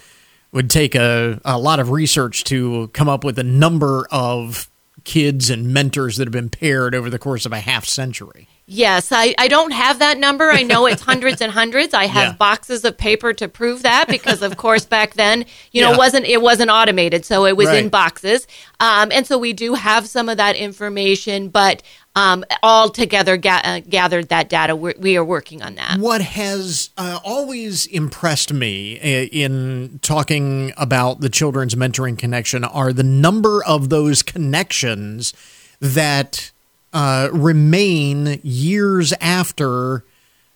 [0.52, 4.70] would take a, a lot of research to come up with a number of
[5.08, 8.46] kids and mentors that have been paired over the course of a half century.
[8.70, 10.52] Yes, I, I don't have that number.
[10.52, 11.94] I know it's hundreds and hundreds.
[11.94, 12.34] I have Yeah.
[12.34, 15.94] boxes of paper to prove that because, of course, back then, you know, Yeah.
[15.96, 18.46] it wasn't it wasn't automated, so it was in boxes.
[18.82, 21.82] Um, and so we do have some of that information, but
[22.16, 24.76] um, all together ga- uh, gathered that data.
[24.76, 26.00] We're, we are working on that.
[26.00, 33.04] What has uh, always impressed me in talking about the Children's Mentoring Connection are the
[33.04, 35.34] number of those connections
[35.80, 36.52] that
[36.94, 40.04] uh, remain years after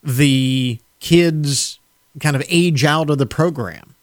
[0.04, 1.80] the kids
[2.20, 3.96] kind of age out of the program.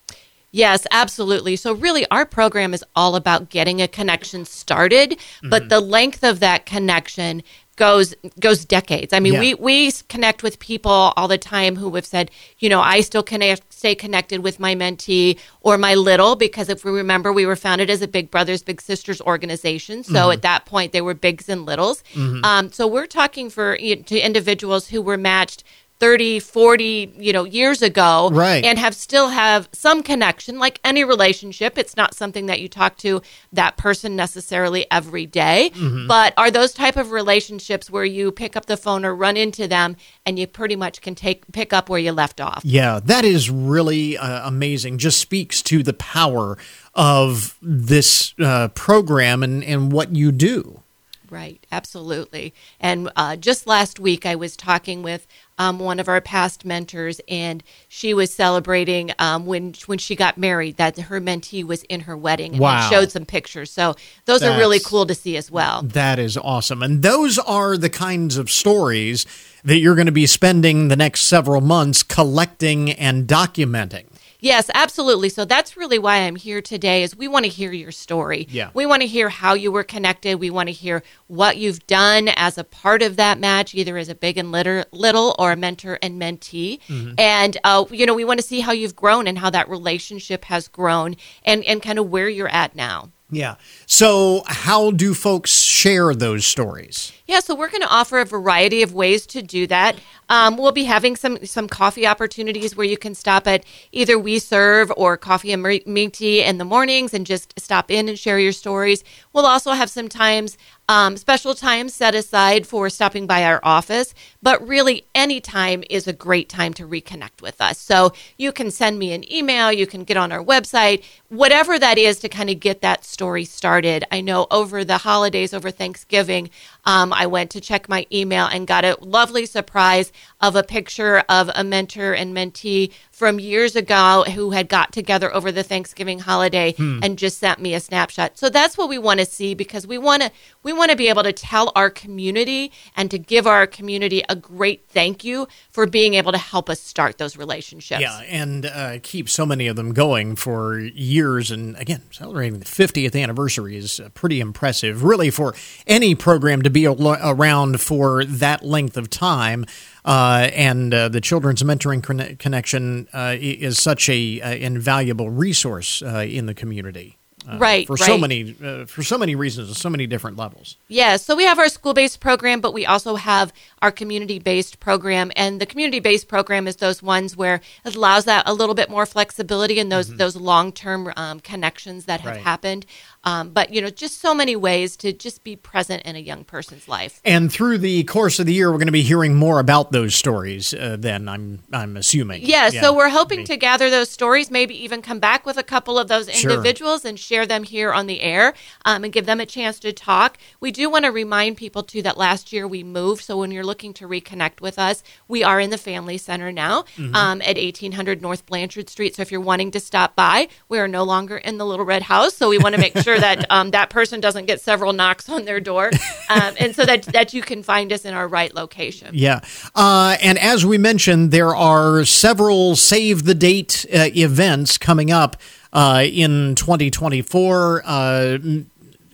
[0.51, 1.57] Yes, absolutely.
[1.57, 6.41] So, really, our program is all about getting a connection started, but the length of
[6.41, 7.43] that connection
[7.79, 9.13] goes goes decades.
[9.15, 9.41] I mean, Yeah.
[9.41, 13.23] we we connect with people all the time who have said, you know, I still
[13.23, 17.57] connect, stay connected with my mentee or my little because if we remember, we were
[17.57, 20.03] founded as a Big Brothers Big Sisters organization.
[20.05, 22.03] So at that point, they were bigs and littles.
[22.45, 25.65] Um, so we're talking for you know, to individuals who were matched.
[26.01, 28.65] 30 40 you know years ago Right.
[28.65, 32.97] and have still have some connection like any relationship it's not something that you talk
[32.99, 33.21] to
[33.53, 35.73] that person necessarily every day.
[36.07, 39.67] but are those type of relationships where you pick up the phone or run into
[39.67, 43.25] them and you pretty much can take pick up where you left off Yeah, that
[43.25, 44.99] is really uh, amazing.
[44.99, 46.57] Just speaks to the power
[46.95, 50.83] of this uh, program and, and what you do.
[51.31, 52.55] Right, absolutely.
[52.81, 55.27] And uh, just last week, I was talking with
[55.59, 60.39] um, one of our past mentors, and she was celebrating um, when when she got
[60.39, 62.89] married that her mentee was in her wedding, and Wow.
[62.91, 63.71] showed some pictures.
[63.71, 63.95] So
[64.25, 65.83] those are really cool to see as well.
[65.83, 66.83] That is awesome.
[66.83, 69.27] And those are the kinds of stories
[69.65, 74.05] that you're going to be spending the next several months collecting and documenting.
[74.41, 75.29] Yes, absolutely.
[75.29, 78.47] So that's really why I'm here today is we want to hear your story.
[78.51, 78.71] Yeah.
[78.73, 80.39] We want to hear how you were connected.
[80.39, 84.09] We want to hear what you've done as a part of that match, either as
[84.09, 86.79] a big and litter, little or a mentor and mentee.
[87.19, 90.45] And uh, you know, we want to see how you've grown and how that relationship
[90.45, 93.11] has grown and, and kind of where you're at now.
[93.31, 93.57] Yeah.
[93.87, 97.13] So, how do folks share those stories?
[97.29, 99.99] Yeah, so we're going to offer a variety of ways to do that.
[100.31, 104.39] Um, we'll be having some some coffee opportunities where you can stop at either We
[104.39, 109.05] Serve or Coffee Amici in the mornings and just stop in and share your stories.
[109.35, 110.57] We'll also have some times,
[110.89, 114.15] um, special times set aside for stopping by our office.
[114.43, 117.79] But really, any time is a great time to reconnect with us.
[117.79, 121.99] So you can send me an email, you can get on our website, whatever that
[121.99, 124.05] is to kind of get that story started.
[124.11, 126.51] I know over the holidays, over Thanksgiving,
[126.89, 131.19] um, I went to check my email and got a lovely surprise of a picture
[131.29, 136.21] of a mentor and mentee from years ago who had got together over the Thanksgiving
[136.21, 138.39] holiday and just sent me a snapshot.
[138.39, 140.31] So that's what we want to see because we want to
[140.63, 144.37] we want to be able to tell our community and to give our community a
[144.37, 148.01] great thank you for being able to help us start those relationships.
[148.01, 151.51] Yeah, and uh, keep so many of them going for years.
[151.51, 155.57] And again, celebrating the 50th anniversary is uh, pretty impressive, really, for
[155.89, 159.67] any program to be around for that length of time.
[160.05, 166.03] Uh, and uh, the Children's Mentoring Conne- Connection uh, is such a uh, invaluable resource
[166.03, 167.17] uh, in the community.
[167.49, 170.77] Uh, Right, for so many uh, for so many reasons, so many different levels.
[170.89, 174.81] Yeah, so we have our school based program, but we also have our community based
[174.81, 175.31] program.
[175.35, 178.91] And the community based program is those ones where it allows that a little bit
[178.91, 182.43] more flexibility and those those long term um, connections that have Right.
[182.45, 182.85] happened.
[183.25, 186.45] Um, but you know, just so many ways to just be present in a young
[186.45, 187.21] person's life.
[187.25, 190.15] And through the course of the year, we're going to be hearing more about those
[190.15, 190.73] stories.
[190.73, 192.43] Uh, then I'm I'm assuming.
[192.45, 195.99] Yeah, so we're hoping to gather those stories, maybe even come back with a couple
[195.99, 196.51] of those Sure.
[196.53, 198.55] individuals and share them here on the air
[198.85, 200.39] um, and give them a chance to talk.
[200.61, 203.25] We do want to remind people, too, that last year we moved.
[203.25, 206.85] So when you're looking to reconnect with us, we are in the Family Center now
[206.97, 207.15] Mm-hmm.
[207.15, 209.17] um, at 1800 North Blanchard Street.
[209.17, 212.03] So if you're wanting to stop by, we are no longer in the Little Red
[212.03, 212.35] House.
[212.35, 215.45] So we want to make sure that um, that person doesn't get several knocks on
[215.45, 215.91] their door.
[216.31, 219.13] Um, and so that, that you can find us in our right location.
[219.15, 219.41] Yeah.
[219.75, 225.37] Uh, and as we mentioned, there are several save the date uh, events coming up
[225.73, 227.83] uh, in 2024.
[227.85, 228.39] Uh,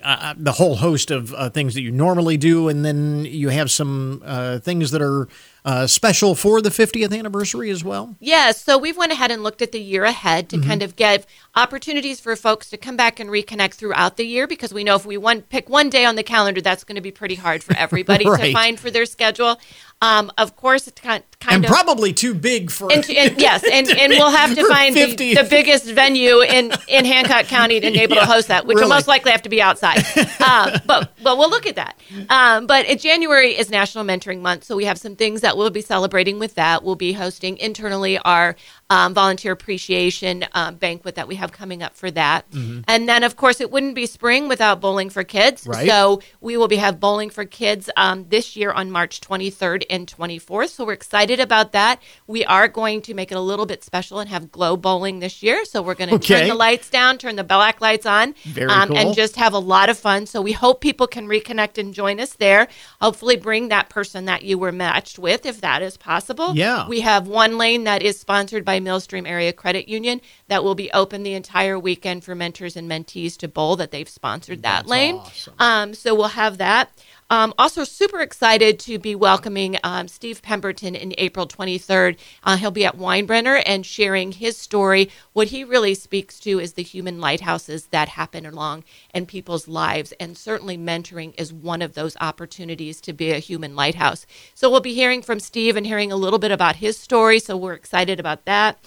[0.05, 3.71] uh, the whole host of uh, things that you normally do, and then you have
[3.71, 5.29] some uh, things that are
[5.65, 8.17] uh, special for the 50th anniversary as well.
[8.21, 11.27] Yeah, so we've went ahead and looked at the year ahead to kind of give
[11.55, 15.07] opportunities for folks to come back and reconnect throughout the year because we know if
[15.07, 17.75] we one pick one day on the calendar, that's going to be pretty hard for
[17.79, 19.59] everybody to find for their schedule.
[20.05, 22.93] Um, of course, it's kind, kind and of probably too big for.
[22.93, 27.05] and, and, yes, and, and we'll have to find the, the biggest venue in, in
[27.05, 28.85] Hancock County to be able Yeah, to host that, which really.
[28.89, 30.03] will most likely have to be outside.
[30.47, 31.99] Uh, but but we'll look at that.
[32.29, 35.71] Um, but in January is National Mentoring Month, so we have some things that we'll
[35.71, 36.83] be celebrating with that.
[36.83, 38.57] We'll be hosting internally our
[38.91, 43.37] um, volunteer appreciation um, banquet that we have coming up for that, and then of
[43.37, 45.67] course it wouldn't be spring without Bowling for Kids.
[45.67, 45.89] Right.
[45.89, 50.07] So we will be have Bowling for Kids um, this year on March 23rd and
[50.07, 50.69] 24th.
[50.71, 52.01] So we're excited about that.
[52.27, 55.43] We are going to make it a little bit special and have glow bowling this
[55.43, 55.65] year.
[55.65, 56.41] So we're going to Okay.
[56.41, 58.35] turn the lights down, turn the black lights on,
[58.69, 58.97] um, cool.
[58.99, 60.27] and just have a lot of fun.
[60.27, 62.69] So we hope people can reconnect and join us there.
[63.01, 66.55] Hopefully, bring that person that you were matched with, if that is possible.
[66.55, 66.87] Yeah.
[66.87, 70.91] We have one lane that is sponsored by Millstream Area Credit Union that will be
[70.93, 73.77] open the entire weekend for mentors and mentees to bowl.
[73.77, 75.17] That they've sponsored that lane.
[75.17, 75.55] awesome.
[75.59, 76.91] Um, so we'll have that.
[77.31, 82.19] Um, also, super excited to be welcoming um, Steve Pemberton in April 23rd.
[82.43, 85.11] Uh, he'll be at Winebrenner and sharing his story.
[85.33, 90.13] What he really speaks to is the human lighthouses that happen along in people's lives.
[90.21, 94.27] And certainly, mentoring is one of those opportunities to be a human lighthouse.
[94.55, 97.39] So, we'll be hearing from Steve and hearing a little bit about his story.
[97.39, 98.79] So, we're excited about that.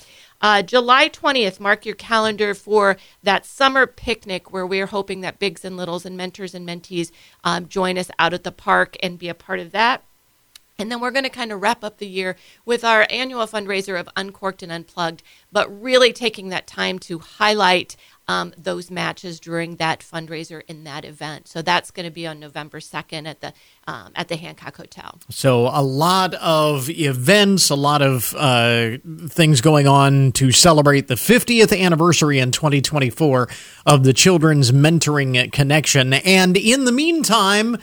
[0.41, 5.65] Uh, July 20th, mark your calendar for that summer picnic where we're hoping that Bigs
[5.65, 7.11] and Littles and mentors and mentees
[7.43, 10.03] um, join us out at the park and be a part of that.
[10.79, 13.99] And then we're going to kind of wrap up the year with our annual fundraiser
[13.99, 17.95] of Uncorked and Unplugged, but really taking that time to highlight
[18.28, 21.47] um, those matches during that fundraiser in that event.
[21.47, 23.53] So that's going to be on November 2nd at the
[23.88, 25.19] um, at the Hancock Hotel.
[25.30, 28.97] So a lot of events, a lot of uh,
[29.30, 33.47] things going on to celebrate the 50th anniversary in 2024
[33.86, 36.13] of the Children's Mentoring Connection.
[36.13, 37.78] And in the meantime,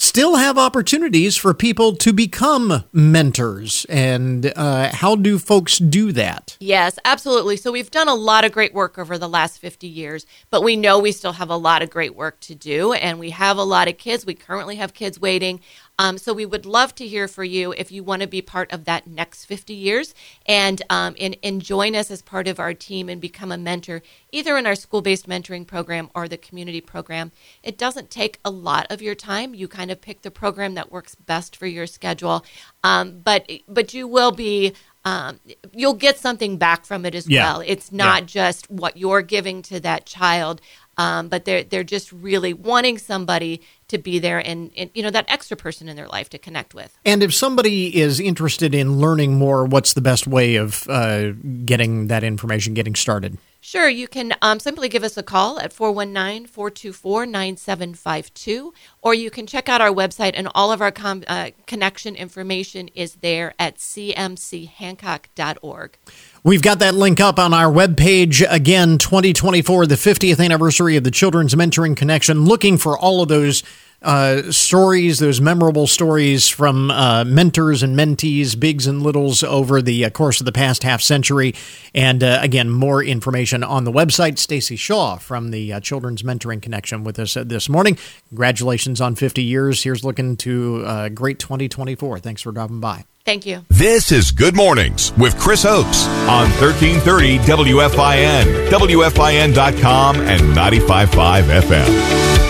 [0.00, 3.84] still have opportunities for people to become mentors.
[3.90, 6.56] And uh, how do folks do that?
[6.58, 7.58] Yes, absolutely.
[7.58, 10.74] So we've done a lot of great work over the last 50 years, but we
[10.74, 13.62] know we still have a lot of great work to do, and we have a
[13.62, 14.24] lot of kids.
[14.24, 15.60] We currently have kids waiting.
[16.00, 18.72] Um, so we would love to hear for you if you want to be part
[18.72, 20.14] of that next 50 years
[20.46, 24.00] and, um, and, and join us as part of our team and become a mentor,
[24.32, 27.32] either in our school based mentoring program or the community program.
[27.62, 29.54] It doesn't take a lot of your time.
[29.54, 32.46] You kind of pick the program that works best for your schedule,
[32.82, 34.72] um, but, but you will be
[35.04, 35.40] um,
[35.72, 37.44] you'll get something back from it as Yeah.
[37.44, 37.62] well.
[37.66, 40.60] It's not just what you're giving to that child,
[40.98, 45.10] um, but they're they're just really wanting somebody to be there and, and you know
[45.10, 46.96] that extra person in their life to connect with.
[47.04, 51.32] And if somebody is interested in learning more, what's the best way of uh,
[51.64, 53.38] getting that information, getting started?
[53.62, 59.30] Sure, you can um, simply give us a call at 419 424 9752, or you
[59.30, 63.52] can check out our website, and all of our com- uh, connection information is there
[63.58, 65.98] at cmchancock.org.
[66.42, 71.10] We've got that link up on our webpage again, 2024, the 50th anniversary of the
[71.10, 72.46] Children's Mentoring Connection.
[72.46, 73.62] Looking for all of those
[74.02, 80.04] uh, stories, those memorable stories from uh, mentors and mentees, bigs and littles over the
[80.04, 81.54] uh, course of the past half century.
[81.94, 84.38] And uh, again, more information on the website.
[84.38, 87.98] Stacy Shaw from the uh, Children's Mentoring Connection with us uh, this morning.
[88.28, 89.82] Congratulations on 50 years.
[89.82, 92.20] Here's looking to uh, great 2024.
[92.20, 93.04] Thanks for dropping by.
[93.26, 93.64] Thank you.
[93.68, 102.49] This is Good Mornings with Chris Oakes on 1330 WFIN, WFIN.com, and 95.5 FM.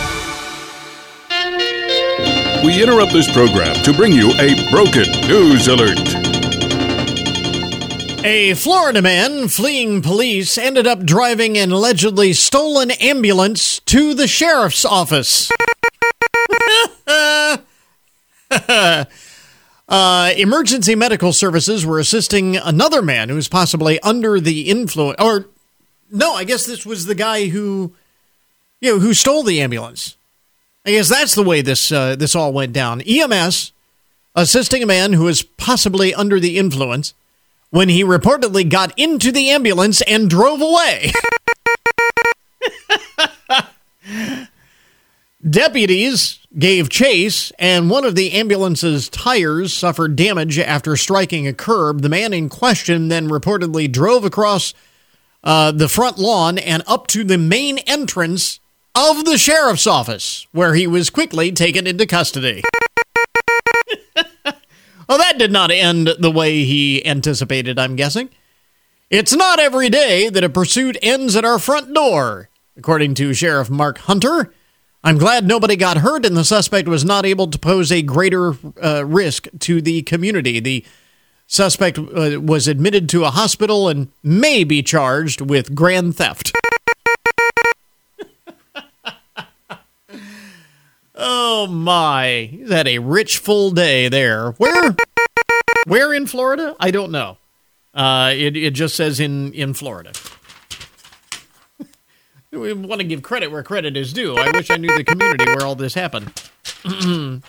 [2.62, 5.98] We interrupt this program to bring you a broken news alert.
[8.22, 14.84] A Florida man fleeing police ended up driving an allegedly stolen ambulance to the sheriff's
[14.84, 15.50] office.
[19.88, 25.16] uh, emergency medical services were assisting another man who was possibly under the influence.
[25.18, 25.46] Or,
[26.10, 27.94] no, I guess this was the guy who,
[28.82, 30.18] you know, who stole the ambulance.
[30.84, 33.02] I guess that's the way this uh, this all went down.
[33.02, 33.72] EMS
[34.34, 37.14] assisting a man who was possibly under the influence
[37.70, 41.12] when he reportedly got into the ambulance and drove away.
[45.48, 52.02] Deputies gave chase, and one of the ambulance's tires suffered damage after striking a curb.
[52.02, 54.74] The man in question then reportedly drove across
[55.42, 58.60] uh, the front lawn and up to the main entrance
[58.94, 62.62] of the sheriff's office, where he was quickly taken into custody.
[64.44, 68.30] well, that did not end the way he anticipated, I'm guessing.
[69.10, 73.68] It's not every day that a pursuit ends at our front door, according to Sheriff
[73.68, 74.52] Mark Hunter.
[75.02, 78.54] I'm glad nobody got hurt and the suspect was not able to pose a greater
[78.82, 80.60] uh, risk to the community.
[80.60, 80.84] The
[81.46, 86.52] suspect uh, was admitted to a hospital and may be charged with grand theft.
[91.20, 94.52] Oh my, he's had a rich full day there.
[94.52, 94.96] Where?
[95.86, 96.74] Where in Florida?
[96.80, 97.38] I don't know.
[97.94, 100.12] Uh, it it just says in in Florida.
[102.50, 104.36] we want to give credit where credit is due.
[104.36, 106.32] I wish I knew the community where all this happened.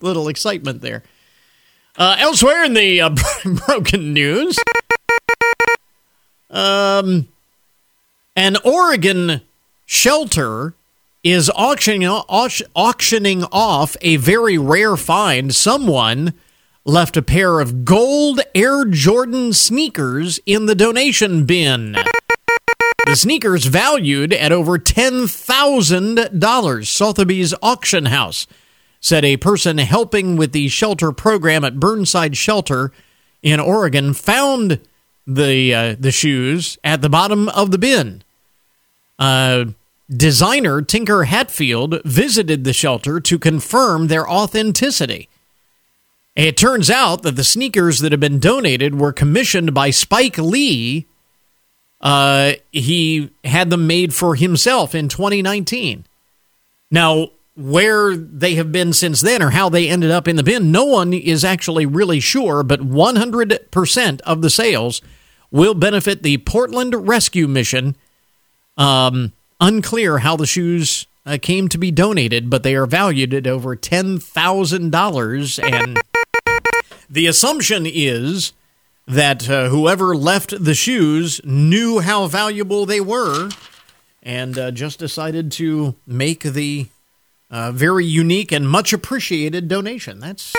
[0.00, 1.02] Little excitement there.
[1.96, 3.14] Uh, elsewhere in the uh,
[3.66, 4.58] broken news,
[6.48, 7.28] um,
[8.34, 9.42] an Oregon
[9.84, 10.74] shelter
[11.22, 15.54] is auctioning auctioning off a very rare find.
[15.54, 16.34] Someone
[16.84, 21.96] left a pair of gold Air Jordan sneakers in the donation bin.
[23.06, 26.86] The sneakers valued at over $10,000.
[26.86, 28.46] Sotheby's auction house
[29.00, 32.92] said a person helping with the shelter program at Burnside Shelter
[33.42, 34.78] in Oregon found
[35.26, 38.22] the uh, the shoes at the bottom of the bin.
[39.18, 39.64] Uh,
[40.16, 45.28] designer Tinker Hatfield visited the shelter to confirm their authenticity.
[46.34, 51.06] It turns out that the sneakers that have been donated were commissioned by Spike Lee.
[52.00, 56.04] Uh, he had them made for himself in 2019.
[56.90, 60.72] Now, where they have been since then or how they ended up in the bin,
[60.72, 65.02] no one is actually really sure, but 100% of the sales
[65.50, 67.94] will benefit the Portland Rescue Mission.
[68.78, 69.32] Um,
[69.62, 73.76] unclear how the shoes uh, came to be donated, but they are valued at over
[73.76, 75.72] $10,000.
[75.72, 75.98] And
[77.08, 78.52] the assumption is
[79.06, 83.50] that uh, whoever left the shoes knew how valuable they were
[84.22, 86.88] and uh, just decided to make the
[87.50, 90.18] uh, very unique and much appreciated donation.
[90.18, 90.54] That's,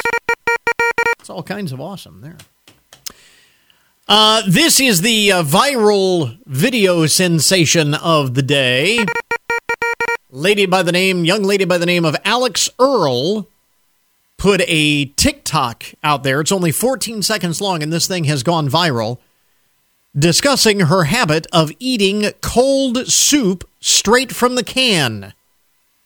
[1.17, 2.37] that's all kinds of awesome there.
[4.07, 8.99] Uh, this is the uh, viral video sensation of the day.
[10.29, 13.47] Lady by the name, young lady by the name of Alix Earle
[14.37, 16.41] put a TikTok out there.
[16.41, 19.19] It's only 14 seconds long, and this thing has gone viral.
[20.17, 25.33] Discussing her habit of eating cold soup straight from the can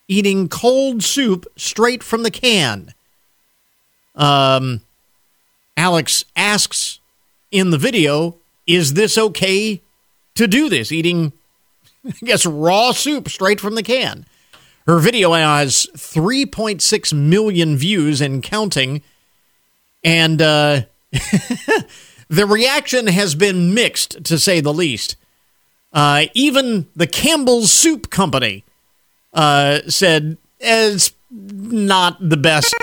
[0.08, 2.94] eating cold soup straight from the can.
[4.16, 4.82] Um,
[5.76, 7.00] Alix asks
[7.52, 9.82] in the video, Is this okay
[10.36, 10.92] to do this?
[10.92, 11.32] Eating,
[12.06, 14.26] I guess, raw soup straight from the can.
[14.86, 19.02] Her video has 3.6 million views and counting.
[20.04, 20.82] And uh,
[22.30, 25.18] the reaction has been mixed, to say the least.
[25.92, 28.64] Uh, even the Campbell's Soup Company
[29.34, 32.74] uh, said it's not the best,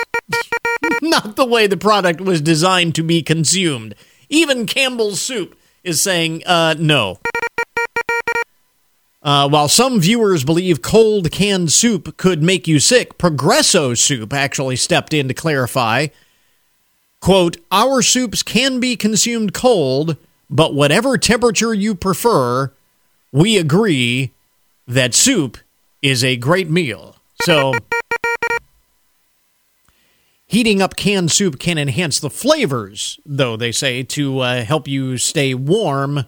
[1.01, 3.95] not the way the product was designed to be consumed.
[4.29, 7.19] Even Campbell's Soup is saying uh, no.
[9.21, 14.75] Uh, while some viewers believe cold canned soup could make you sick, Progresso Soup actually
[14.75, 16.07] stepped in to clarify.
[17.21, 20.15] Quote, Our soups can be consumed cold,
[20.47, 22.71] but whatever temperature you prefer,
[23.31, 24.31] we agree
[24.87, 25.57] that soup
[26.03, 27.15] is a great meal.
[27.41, 27.73] So,
[30.47, 35.17] heating up canned soup can enhance the flavors, though, they say, to uh, help you
[35.17, 36.25] stay warm.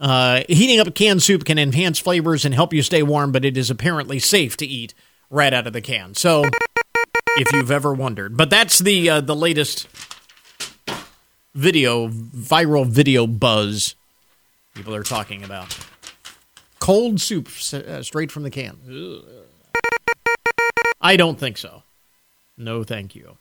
[0.00, 3.56] Uh, heating up canned soup can enhance flavors and help you stay warm, but it
[3.56, 4.94] is apparently safe to eat
[5.30, 6.14] right out of the can.
[6.14, 6.44] So,
[7.36, 9.88] if you've ever wondered, but that's the uh, the latest
[11.54, 13.94] video, viral video buzz
[14.74, 15.76] people are talking about
[16.80, 18.76] cold soup uh, straight from the can.
[21.00, 21.82] I don't think so.
[22.56, 23.36] No, thank you.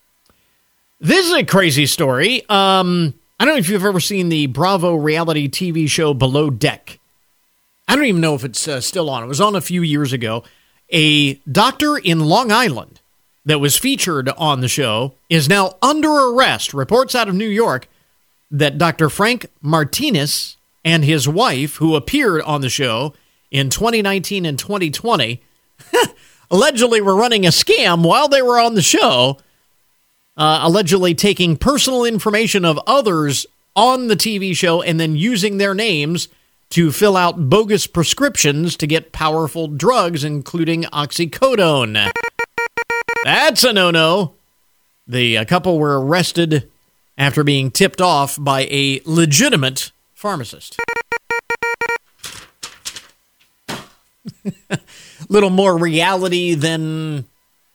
[1.04, 2.48] This is a crazy story.
[2.48, 6.98] Um, I don't know if you've ever seen the Bravo reality TV show Below Deck.
[7.90, 9.22] I don't even know if it's uh, still on.
[9.22, 10.46] It was on a few years ago.
[10.92, 13.02] A doctor in Long Island
[13.44, 16.74] that was featured on the show is now under arrest.
[16.74, 17.90] Reports out of New York
[18.50, 19.10] that Dr.
[19.10, 23.14] Frank Martinez and his wife, who appeared on the show,
[23.52, 25.44] in 2019 and 2020
[26.50, 29.38] allegedly were running a scam while they were on the show,
[30.38, 35.74] uh, allegedly taking personal information of others on the TV show and then using their
[35.74, 36.28] names
[36.70, 42.12] to fill out bogus prescriptions to get powerful drugs, including oxycodone.
[43.24, 44.34] That's a no no.
[45.08, 46.70] The uh, couple were arrested
[47.18, 50.80] after being tipped off by a legitimate pharmacist.
[55.30, 57.26] little more reality than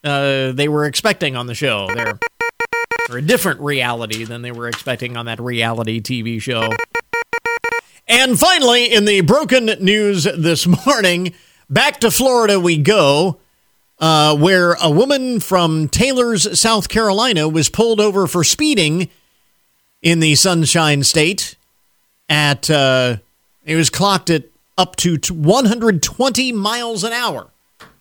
[0.03, 1.87] uh, they were expecting on the show.
[1.93, 2.19] They're,
[3.09, 6.69] or a different reality than they were expecting on that reality TV show.
[8.07, 11.33] And finally, in the broken news this morning,
[11.69, 13.39] back to Florida we go,
[13.99, 19.09] uh, where a woman from Taylor's, South Carolina, was pulled over for speeding
[20.01, 21.55] in the Sunshine State.
[22.27, 23.17] At uh,
[23.65, 24.45] it was clocked at
[24.77, 27.47] up to 120 miles an hour.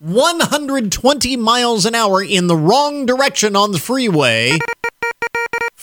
[0.01, 4.59] 120 miles an hour in the wrong direction on the freeway.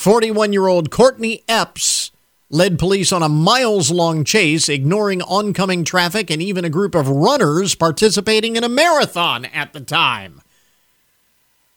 [0.06, 2.12] 41 year old Courtney Epps
[2.52, 7.10] led police on a miles long chase, ignoring oncoming traffic and even a group of
[7.10, 10.44] runners participating in a marathon at the time.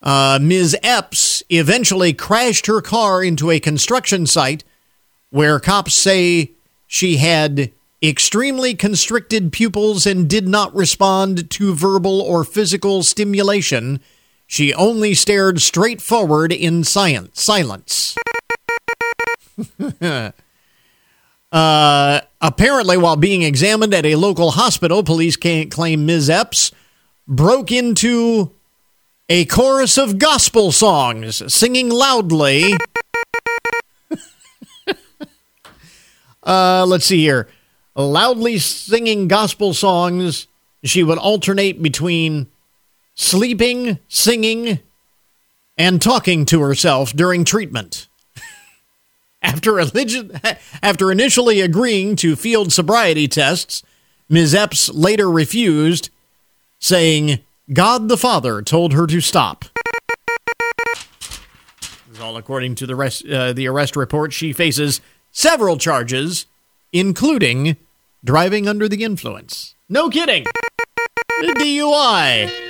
[0.03, 0.77] Uh, Ms.
[0.83, 4.63] Epps eventually crashed her car into a construction site
[5.31, 6.51] where cops say
[6.87, 7.73] she had
[8.03, 14.03] extremely constricted pupils and did not respond to verbal or physical stimulation.
[14.51, 18.17] She only stared straight forward in science, silence.
[21.53, 26.31] uh, apparently, while being examined at a local hospital, police can't claim Ms.
[26.31, 26.73] Epps
[27.29, 28.51] broke into
[29.29, 32.73] a chorus of gospel songs, singing loudly.
[36.43, 37.49] uh, let's see here.
[37.95, 40.47] Loudly singing gospel songs.
[40.83, 42.47] She would alternate between
[43.19, 44.79] sleeping, singing,
[45.77, 48.09] and talking to herself during treatment.
[49.43, 50.41] after, religion,
[50.83, 53.83] after initially agreeing to field sobriety tests,
[54.31, 54.55] Ms.
[54.55, 56.11] Epps later refused,
[56.79, 57.41] saying,
[57.71, 59.67] God the Father told her to stop.
[62.09, 64.33] This all according to the, rest, uh, the arrest report.
[64.33, 65.01] She faces
[65.33, 66.47] several charges,
[66.93, 67.77] including
[68.25, 69.75] driving under the influence.
[69.89, 70.45] No kidding.
[71.41, 72.68] DUI.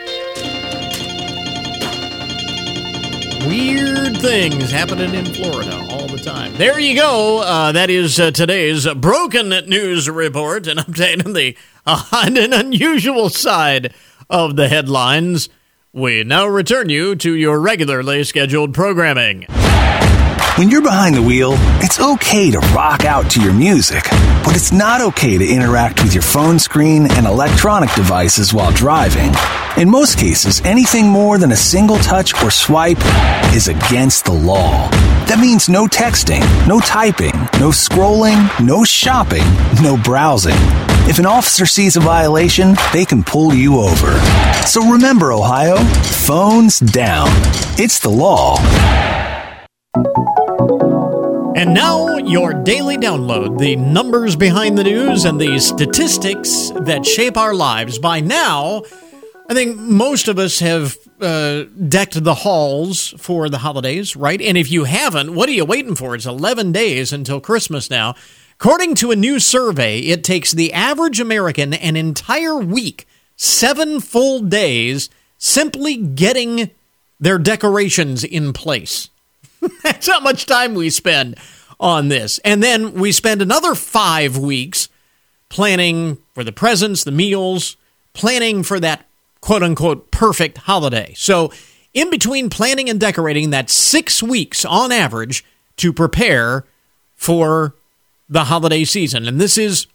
[3.48, 6.54] Weird things happening in Florida all the time.
[6.56, 7.38] There you go.
[7.38, 13.30] Uh, that is uh, today's broken news report, an update on the odd and unusual
[13.30, 13.94] side
[14.28, 15.48] of the headlines.
[15.94, 19.46] We now return you to your regularly scheduled programming.
[20.58, 24.02] When you're behind the wheel, it's okay to rock out to your music,
[24.42, 29.32] but it's not okay to interact with your phone screen and electronic devices while driving.
[29.80, 32.98] In most cases, anything more than a single touch or swipe
[33.54, 34.90] is against the law.
[35.28, 39.44] That means no texting, no typing, no scrolling, no shopping,
[39.80, 40.58] no browsing.
[41.08, 44.18] If an officer sees a violation, they can pull you over.
[44.66, 47.28] So remember, Ohio, phones down.
[47.78, 48.56] It's the law.
[51.58, 57.36] And now, your daily download the numbers behind the news and the statistics that shape
[57.36, 57.98] our lives.
[57.98, 58.84] By now,
[59.48, 64.40] I think most of us have uh, decked the halls for the holidays, right?
[64.40, 66.14] And if you haven't, what are you waiting for?
[66.14, 68.14] It's 11 days until Christmas now.
[68.60, 73.04] According to a new survey, it takes the average American an entire week,
[73.34, 76.70] seven full days, simply getting
[77.18, 79.08] their decorations in place.
[79.82, 81.38] That's how much time we spend
[81.80, 82.38] on this.
[82.38, 84.88] And then we spend another five weeks
[85.48, 87.76] planning for the presents, the meals,
[88.12, 89.06] planning for that
[89.40, 91.14] quote unquote perfect holiday.
[91.16, 91.52] So,
[91.94, 95.44] in between planning and decorating, that's six weeks on average
[95.78, 96.64] to prepare
[97.16, 97.74] for
[98.28, 99.26] the holiday season.
[99.26, 99.86] And this is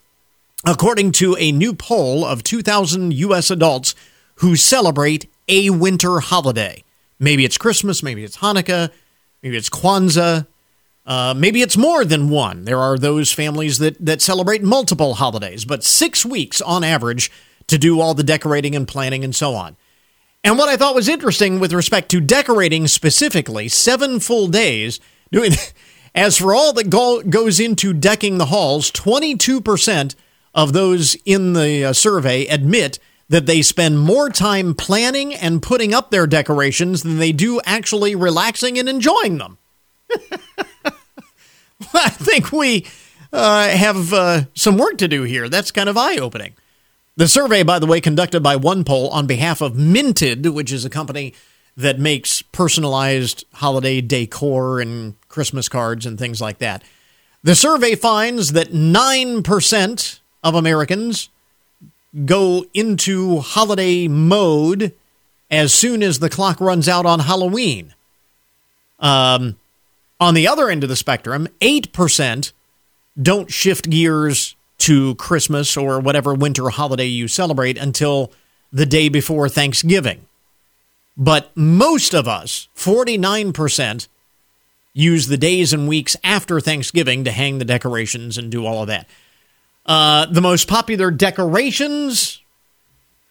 [0.66, 3.50] according to a new poll of 2,000 U.S.
[3.50, 3.94] adults
[4.36, 6.82] who celebrate a winter holiday.
[7.18, 8.90] Maybe it's Christmas, maybe it's Hanukkah,
[9.44, 10.46] Maybe it's Kwanzaa.
[11.04, 12.64] Uh, maybe it's more than one.
[12.64, 17.30] There are those families that, that celebrate multiple holidays, but six weeks on average
[17.66, 19.76] to do all the decorating and planning and so on.
[20.42, 24.98] And what I thought was interesting with respect to decorating specifically, seven full days
[25.30, 25.52] doing.
[26.14, 30.14] As for all that go, goes into decking the halls, 22%
[30.54, 32.98] of those in the uh, survey admit
[33.34, 38.14] that they spend more time planning and putting up their decorations than they do actually
[38.14, 39.58] relaxing and enjoying them.
[41.92, 42.86] I think we
[43.32, 45.48] uh, have uh, some work to do here.
[45.48, 46.54] That's kind of eye opening.
[47.16, 50.90] The survey, by the way, conducted by OnePoll on behalf of Minted, which is a
[50.90, 51.34] company
[51.76, 56.84] that makes personalized holiday decor and Christmas cards and things like that.
[57.42, 61.30] The survey finds that 9% of Americans
[62.24, 64.92] go into holiday mode
[65.50, 67.94] as soon as the clock runs out on Halloween.
[69.00, 69.56] Um,
[70.20, 72.52] on the other end of the spectrum, 8%
[73.20, 78.32] don't shift gears to Christmas or whatever winter holiday you celebrate until
[78.72, 80.26] the day before Thanksgiving.
[81.16, 84.08] But most of us, 49%,
[84.92, 88.88] use the days and weeks after Thanksgiving to hang the decorations and do all of
[88.88, 89.08] that.
[89.86, 92.40] Uh, the most popular decorations,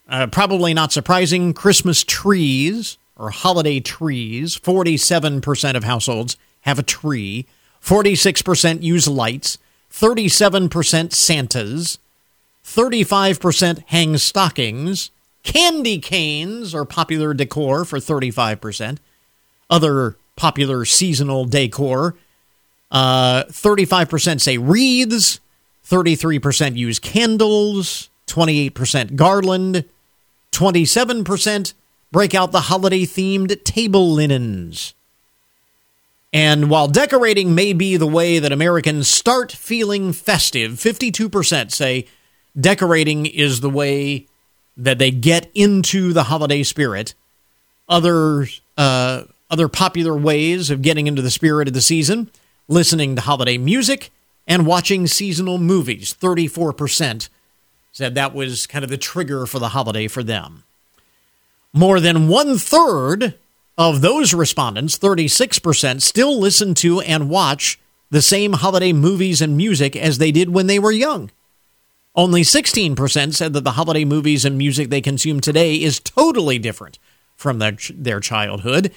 [0.08, 4.58] uh, probably not surprising, Christmas trees or holiday trees.
[4.58, 7.46] 47% of households have a tree.
[7.82, 9.58] 46% use lights.
[9.92, 12.00] 37% Santas.
[12.64, 15.12] 35% hang stockings.
[15.44, 18.98] Candy canes are popular decor for 35%.
[19.70, 22.16] Other popular seasonal decor.
[22.90, 25.40] Uh, 35% say wreaths.
[25.88, 28.10] 33% use candles.
[28.28, 29.86] 28% garland.
[30.52, 31.74] 27%
[32.12, 34.94] break out the holiday themed table linens.
[36.32, 42.08] And while decorating may be the way that Americans start feeling festive, 52% say
[42.60, 44.28] decorating is the way
[44.76, 47.14] that they get into the holiday spirit.
[47.88, 52.32] Other uh, other popular ways of getting into the spirit of the season:
[52.68, 54.10] listening to holiday music
[54.48, 56.14] and watching seasonal movies.
[56.14, 57.30] Thirty-four percent
[57.92, 60.64] said that was kind of the trigger for the holiday for them.
[61.74, 63.36] More than one third
[63.78, 67.80] of those respondents, 36%, still listen to and watch
[68.10, 71.32] the same holiday movies and music as they did when they were young.
[72.16, 77.00] Only 16% said that the holiday movies and music they consume today is totally different
[77.36, 78.92] from their, their childhood.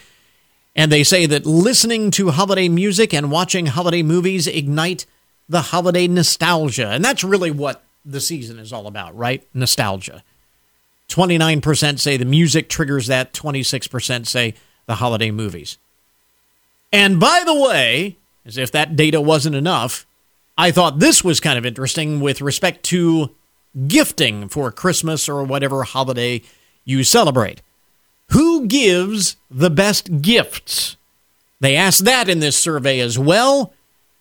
[0.75, 5.07] And they say that listening to holiday music and watching holiday movies ignite
[5.49, 6.89] the holiday nostalgia.
[6.89, 9.47] And that's really what the season is all about, right?
[9.55, 10.23] Nostalgia.
[11.09, 14.55] 29% say the music triggers that, 26% say
[14.87, 15.79] the holiday movies.
[16.93, 20.07] And by the way, as if that data wasn't enough,
[20.59, 23.31] I thought this was kind of interesting with respect to
[23.87, 26.43] gifting for Christmas or whatever holiday
[26.85, 27.61] you celebrate.
[28.31, 30.97] Who gives the best gifts?
[31.61, 33.73] They asked that in this survey as well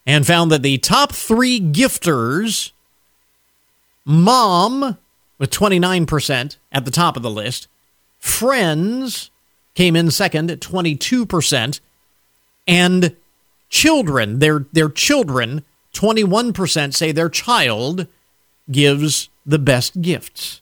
[0.06, 2.72] and found that the top three gifters
[4.06, 4.98] mom
[5.38, 7.68] with 29% at the top of the list,
[8.20, 9.32] friends
[9.74, 11.80] came in second at 22%,
[12.68, 13.16] and
[13.70, 18.08] children, their, their children 21% say their child
[18.70, 20.62] gives the best gifts.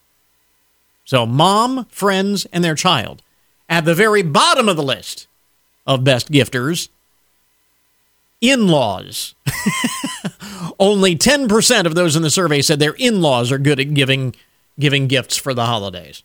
[1.06, 3.22] So, mom, friends, and their child.
[3.68, 5.28] At the very bottom of the list
[5.86, 6.89] of best gifters,
[8.44, 9.36] in laws.
[10.80, 14.36] Only 10% of those in the survey said their in laws are good at giving,
[14.78, 16.24] giving gifts for the holidays.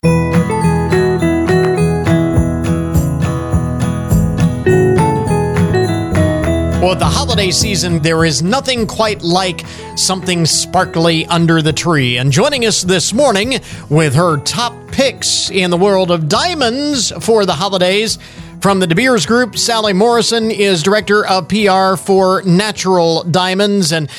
[6.82, 9.64] Well, the holiday season, there is nothing quite like
[9.94, 12.16] something sparkly under the tree.
[12.16, 17.46] And joining us this morning with her top picks in the world of diamonds for
[17.46, 18.18] the holidays
[18.60, 23.92] from the De Beers Group, Sally Morrison is director of PR for Natural Diamonds.
[23.92, 24.10] And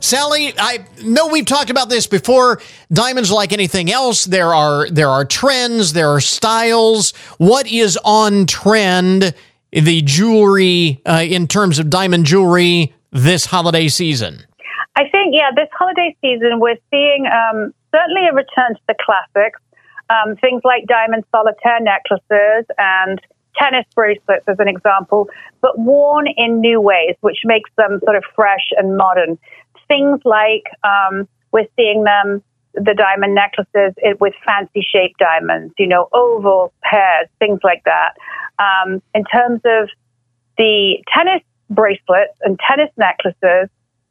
[0.00, 2.60] Sally, I know we've talked about this before.
[2.92, 7.12] Diamonds, like anything else, there are there are trends, there are styles.
[7.38, 9.34] What is on trend?
[9.74, 14.44] the jewelry uh, in terms of diamond jewelry this holiday season?
[14.96, 19.60] I think, yeah, this holiday season we're seeing um, certainly a return to the classics.
[20.10, 23.20] Um, things like diamond solitaire necklaces and
[23.56, 25.28] tennis bracelets, as an example,
[25.60, 29.38] but worn in new ways, which makes them sort of fresh and modern.
[29.88, 32.42] Things like um, we're seeing them,
[32.74, 38.14] the diamond necklaces with fancy shaped diamonds, you know, oval pairs, things like that.
[38.58, 39.88] Um, in terms of
[40.58, 43.70] the tennis bracelets and tennis necklaces,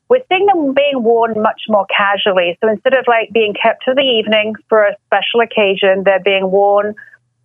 [0.09, 2.57] we're seeing them being worn much more casually.
[2.61, 6.51] So instead of like being kept to the evening for a special occasion, they're being
[6.51, 6.95] worn,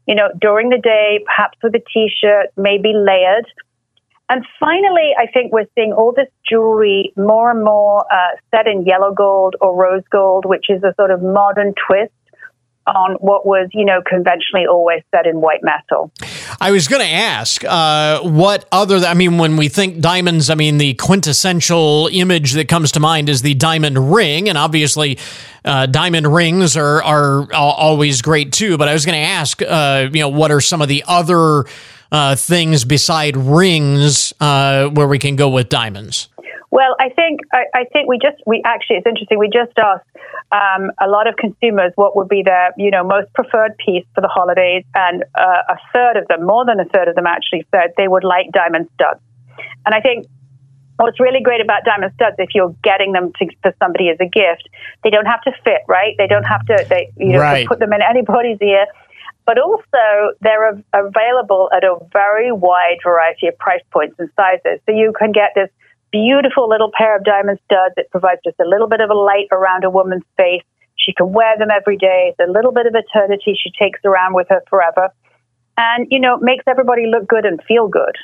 [0.08, 3.46] you know, during the day, perhaps with a t-shirt, maybe layered.
[4.30, 8.84] And finally, I think we're seeing all this jewelry more and more uh, set in
[8.84, 12.12] yellow gold or rose gold, which is a sort of modern twist
[12.88, 16.10] on what was, you know, conventionally always said in white metal.
[16.60, 20.54] I was going to ask uh, what other, I mean, when we think diamonds, I
[20.54, 24.48] mean, the quintessential image that comes to mind is the diamond ring.
[24.48, 25.18] And obviously,
[25.64, 28.78] uh, diamond rings are, are always great too.
[28.78, 31.64] But I was going to ask, uh, you know, what are some of the other
[32.10, 36.28] uh, things beside rings uh, where we can go with diamonds?
[36.70, 39.38] Well, I think I, I, think we just we actually it's interesting.
[39.38, 40.06] We just asked
[40.52, 44.20] um, a lot of consumers what would be their you know most preferred piece for
[44.20, 47.66] the holidays, and uh, a third of them, more than a third of them, actually
[47.70, 49.20] said they would like diamond studs.
[49.86, 50.26] And I think
[50.96, 54.26] what's really great about diamond studs, if you're getting them to, for somebody as a
[54.26, 54.68] gift,
[55.02, 56.14] they don't have to fit right.
[56.18, 57.66] They don't have to they you know right.
[57.66, 58.84] put them in anybody's ear.
[59.46, 64.80] but also they're av- available at a very wide variety of price points and sizes.
[64.84, 65.70] So you can get this
[66.10, 69.48] beautiful little pair of diamond studs that provides just a little bit of a light
[69.52, 70.62] around a woman's face.
[70.96, 72.34] She can wear them every day.
[72.34, 75.10] It's a little bit of eternity she takes around with her forever.
[75.76, 78.16] And, you know, makes everybody look good and feel good.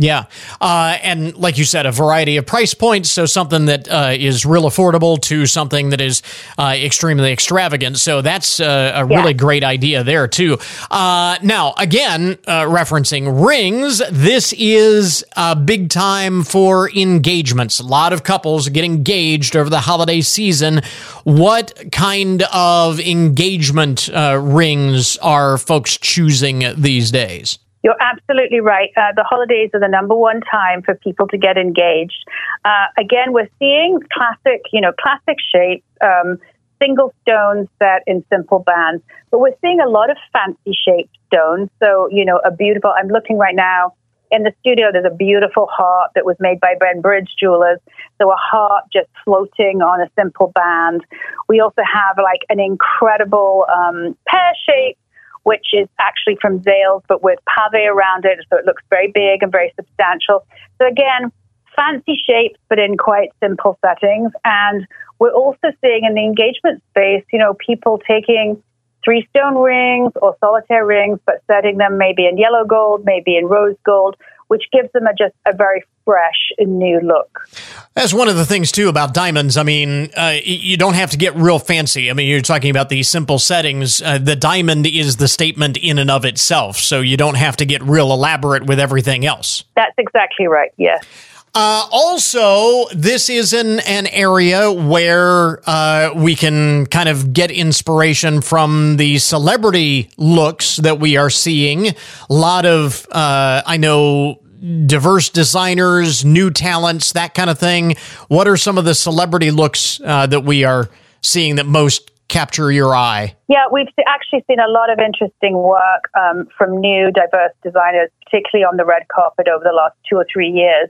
[0.00, 0.24] Yeah.
[0.62, 3.10] Uh, and like you said, a variety of price points.
[3.10, 6.22] So something that uh, is real affordable to something that is
[6.56, 7.98] uh, extremely extravagant.
[7.98, 9.36] So that's uh, a really yeah.
[9.36, 10.56] great idea there, too.
[10.90, 17.78] Uh, now, again, uh, referencing rings, this is a big time for engagements.
[17.78, 20.80] A lot of couples get engaged over the holiday season.
[21.24, 27.58] What kind of engagement rings are folks choosing these days?
[27.82, 28.90] You're absolutely right.
[28.96, 32.24] Uh, the holidays are the number one time for people to get engaged.
[32.64, 36.38] Uh, again, we're seeing classic, you know, classic shapes, um,
[36.82, 41.70] single stones set in simple bands, but we're seeing a lot of fancy shaped stones.
[41.82, 43.94] So, you know, a beautiful, I'm looking right now
[44.30, 47.80] in the studio, there's a beautiful heart that was made by Ben Bridge Jewelers.
[48.20, 51.04] So a heart just floating on a simple band.
[51.48, 54.98] We also have like an incredible um, pear shape
[55.42, 59.42] which is actually from Zales, but with pave around it, so it looks very big
[59.42, 60.46] and very substantial.
[60.78, 61.32] So again,
[61.74, 64.32] fancy shapes, but in quite simple settings.
[64.44, 64.86] And
[65.18, 68.62] we're also seeing in the engagement space, you know, people taking
[69.04, 73.46] three stone rings or solitaire rings, but setting them maybe in yellow gold, maybe in
[73.46, 74.16] rose gold,
[74.50, 77.48] which gives them a, just a very fresh and new look.
[77.94, 79.56] That's one of the things too about diamonds.
[79.56, 82.10] I mean, uh, you don't have to get real fancy.
[82.10, 84.02] I mean, you're talking about these simple settings.
[84.02, 87.64] Uh, the diamond is the statement in and of itself, so you don't have to
[87.64, 89.62] get real elaborate with everything else.
[89.76, 90.72] That's exactly right.
[90.76, 91.04] Yes.
[91.52, 98.40] Uh, also, this is an, an area where uh, we can kind of get inspiration
[98.40, 101.88] from the celebrity looks that we are seeing.
[101.88, 101.94] A
[102.28, 104.40] lot of, uh, I know,
[104.86, 107.96] diverse designers, new talents, that kind of thing.
[108.28, 110.88] What are some of the celebrity looks uh, that we are
[111.20, 113.34] seeing that most capture your eye?
[113.48, 118.64] Yeah, we've actually seen a lot of interesting work um, from new, diverse designers, particularly
[118.64, 120.88] on the red carpet over the last two or three years.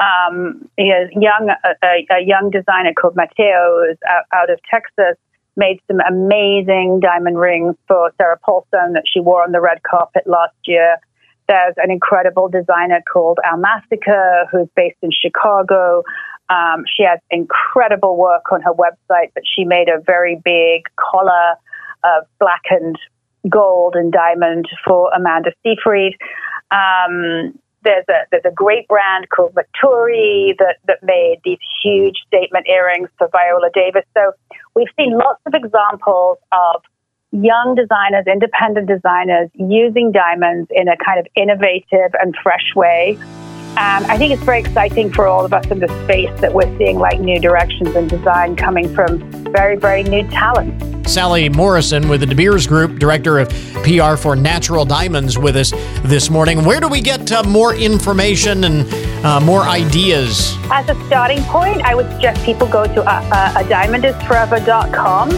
[0.00, 5.18] Um, young, a, a, young designer called Mateo who's out, out of Texas,
[5.56, 10.22] made some amazing diamond rings for Sarah Paulson that she wore on the red carpet
[10.26, 10.96] last year.
[11.48, 16.02] There's an incredible designer called Almastica who's based in Chicago.
[16.48, 21.56] Um, she has incredible work on her website, but she made a very big collar
[22.04, 22.96] of blackened
[23.48, 26.16] gold and diamond for Amanda Seyfried.
[26.70, 32.66] Um, there's a there's a great brand called Maturi that, that made these huge statement
[32.68, 34.04] earrings for Viola Davis.
[34.14, 34.32] So
[34.74, 36.82] we've seen lots of examples of
[37.32, 43.18] young designers, independent designers using diamonds in a kind of innovative and fresh way.
[43.76, 46.76] And I think it's very exciting for all of us in the space that we're
[46.78, 49.20] seeing like new directions in design coming from
[49.52, 51.08] very, very new talent.
[51.08, 53.48] Sally Morrison with the De Beers Group, Director of
[53.82, 56.64] PR for Natural Diamonds, with us this morning.
[56.64, 60.56] Where do we get uh, more information and uh, more ideas?
[60.70, 63.68] As a starting point, I would suggest people go to uh, uh, a, a, a
[63.68, 65.30] diamondisforever.com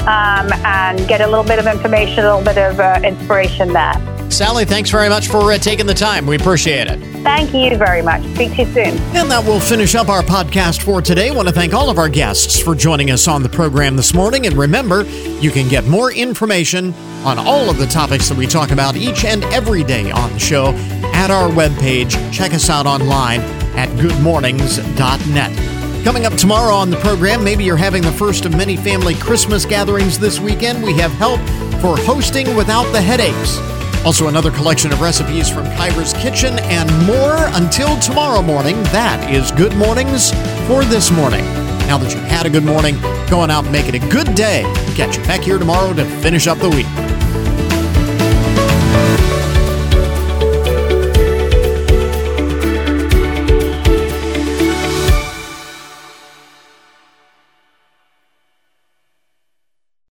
[0.00, 3.94] um, and get a little bit of information, a little bit of uh, inspiration there.
[4.30, 6.24] Sally, thanks very much for uh, taking the time.
[6.24, 7.00] We appreciate it.
[7.22, 8.22] Thank you very much.
[8.34, 8.98] Speak to you soon.
[9.16, 11.30] And that will finish up our podcast for today.
[11.30, 14.14] I want to thank all of our guests for joining us on the program this
[14.14, 14.46] morning.
[14.46, 15.02] And remember,
[15.40, 16.94] you can get more information
[17.24, 20.38] on all of the topics that we talk about each and every day on the
[20.38, 20.68] show
[21.12, 22.32] at our webpage.
[22.32, 23.40] Check us out online
[23.76, 25.79] at goodmornings.net.
[26.04, 29.66] Coming up tomorrow on the program, maybe you're having the first of many family Christmas
[29.66, 30.82] gatherings this weekend.
[30.82, 31.40] We have help
[31.82, 33.58] for hosting without the headaches.
[34.02, 38.82] Also, another collection of recipes from Kyra's Kitchen and more until tomorrow morning.
[38.84, 40.30] That is Good Mornings
[40.66, 41.44] for this morning.
[41.86, 42.98] Now that you've had a good morning,
[43.28, 44.62] going out and make it a good day.
[44.94, 47.09] Catch you back here tomorrow to finish up the week.